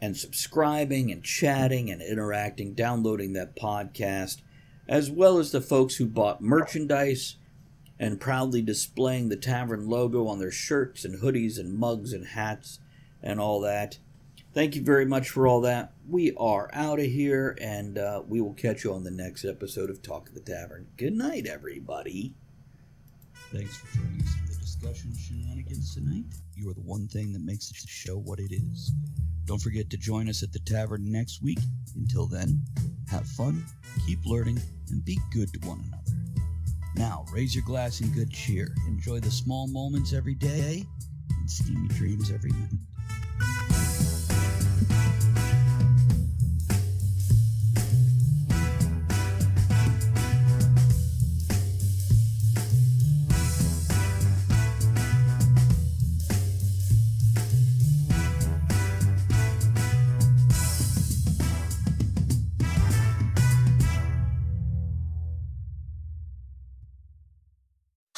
[0.00, 4.40] and subscribing and chatting and interacting, downloading that podcast,
[4.88, 7.36] as well as the folks who bought merchandise
[8.00, 12.80] and proudly displaying the tavern logo on their shirts and hoodies and mugs and hats
[13.22, 13.98] and all that.
[14.54, 15.92] Thank you very much for all that.
[16.08, 19.90] We are out of here, and uh, we will catch you on the next episode
[19.90, 20.88] of Talk of the Tavern.
[20.96, 22.32] Good night, everybody.
[23.52, 26.24] Thanks for joining us for the discussion shenanigans tonight.
[26.56, 28.92] You are the one thing that makes the show what it is.
[29.44, 31.60] Don't forget to join us at the tavern next week.
[31.94, 32.60] Until then,
[33.10, 33.64] have fun,
[34.06, 36.20] keep learning, and be good to one another.
[37.00, 38.74] Now, raise your glass in good cheer.
[38.86, 40.84] Enjoy the small moments every day
[41.30, 42.89] and steamy dreams every night.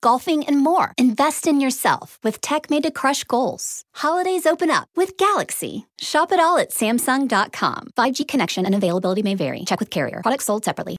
[0.00, 0.92] golfing, and more.
[0.98, 3.82] Invest in yourself with tech made to crush goals.
[3.94, 5.86] Holidays open up with Galaxy.
[6.00, 7.90] Shop it all at Samsung.com.
[7.96, 9.64] 5G connection and availability may vary.
[9.64, 10.20] Check with carrier.
[10.22, 10.96] Products sold separately.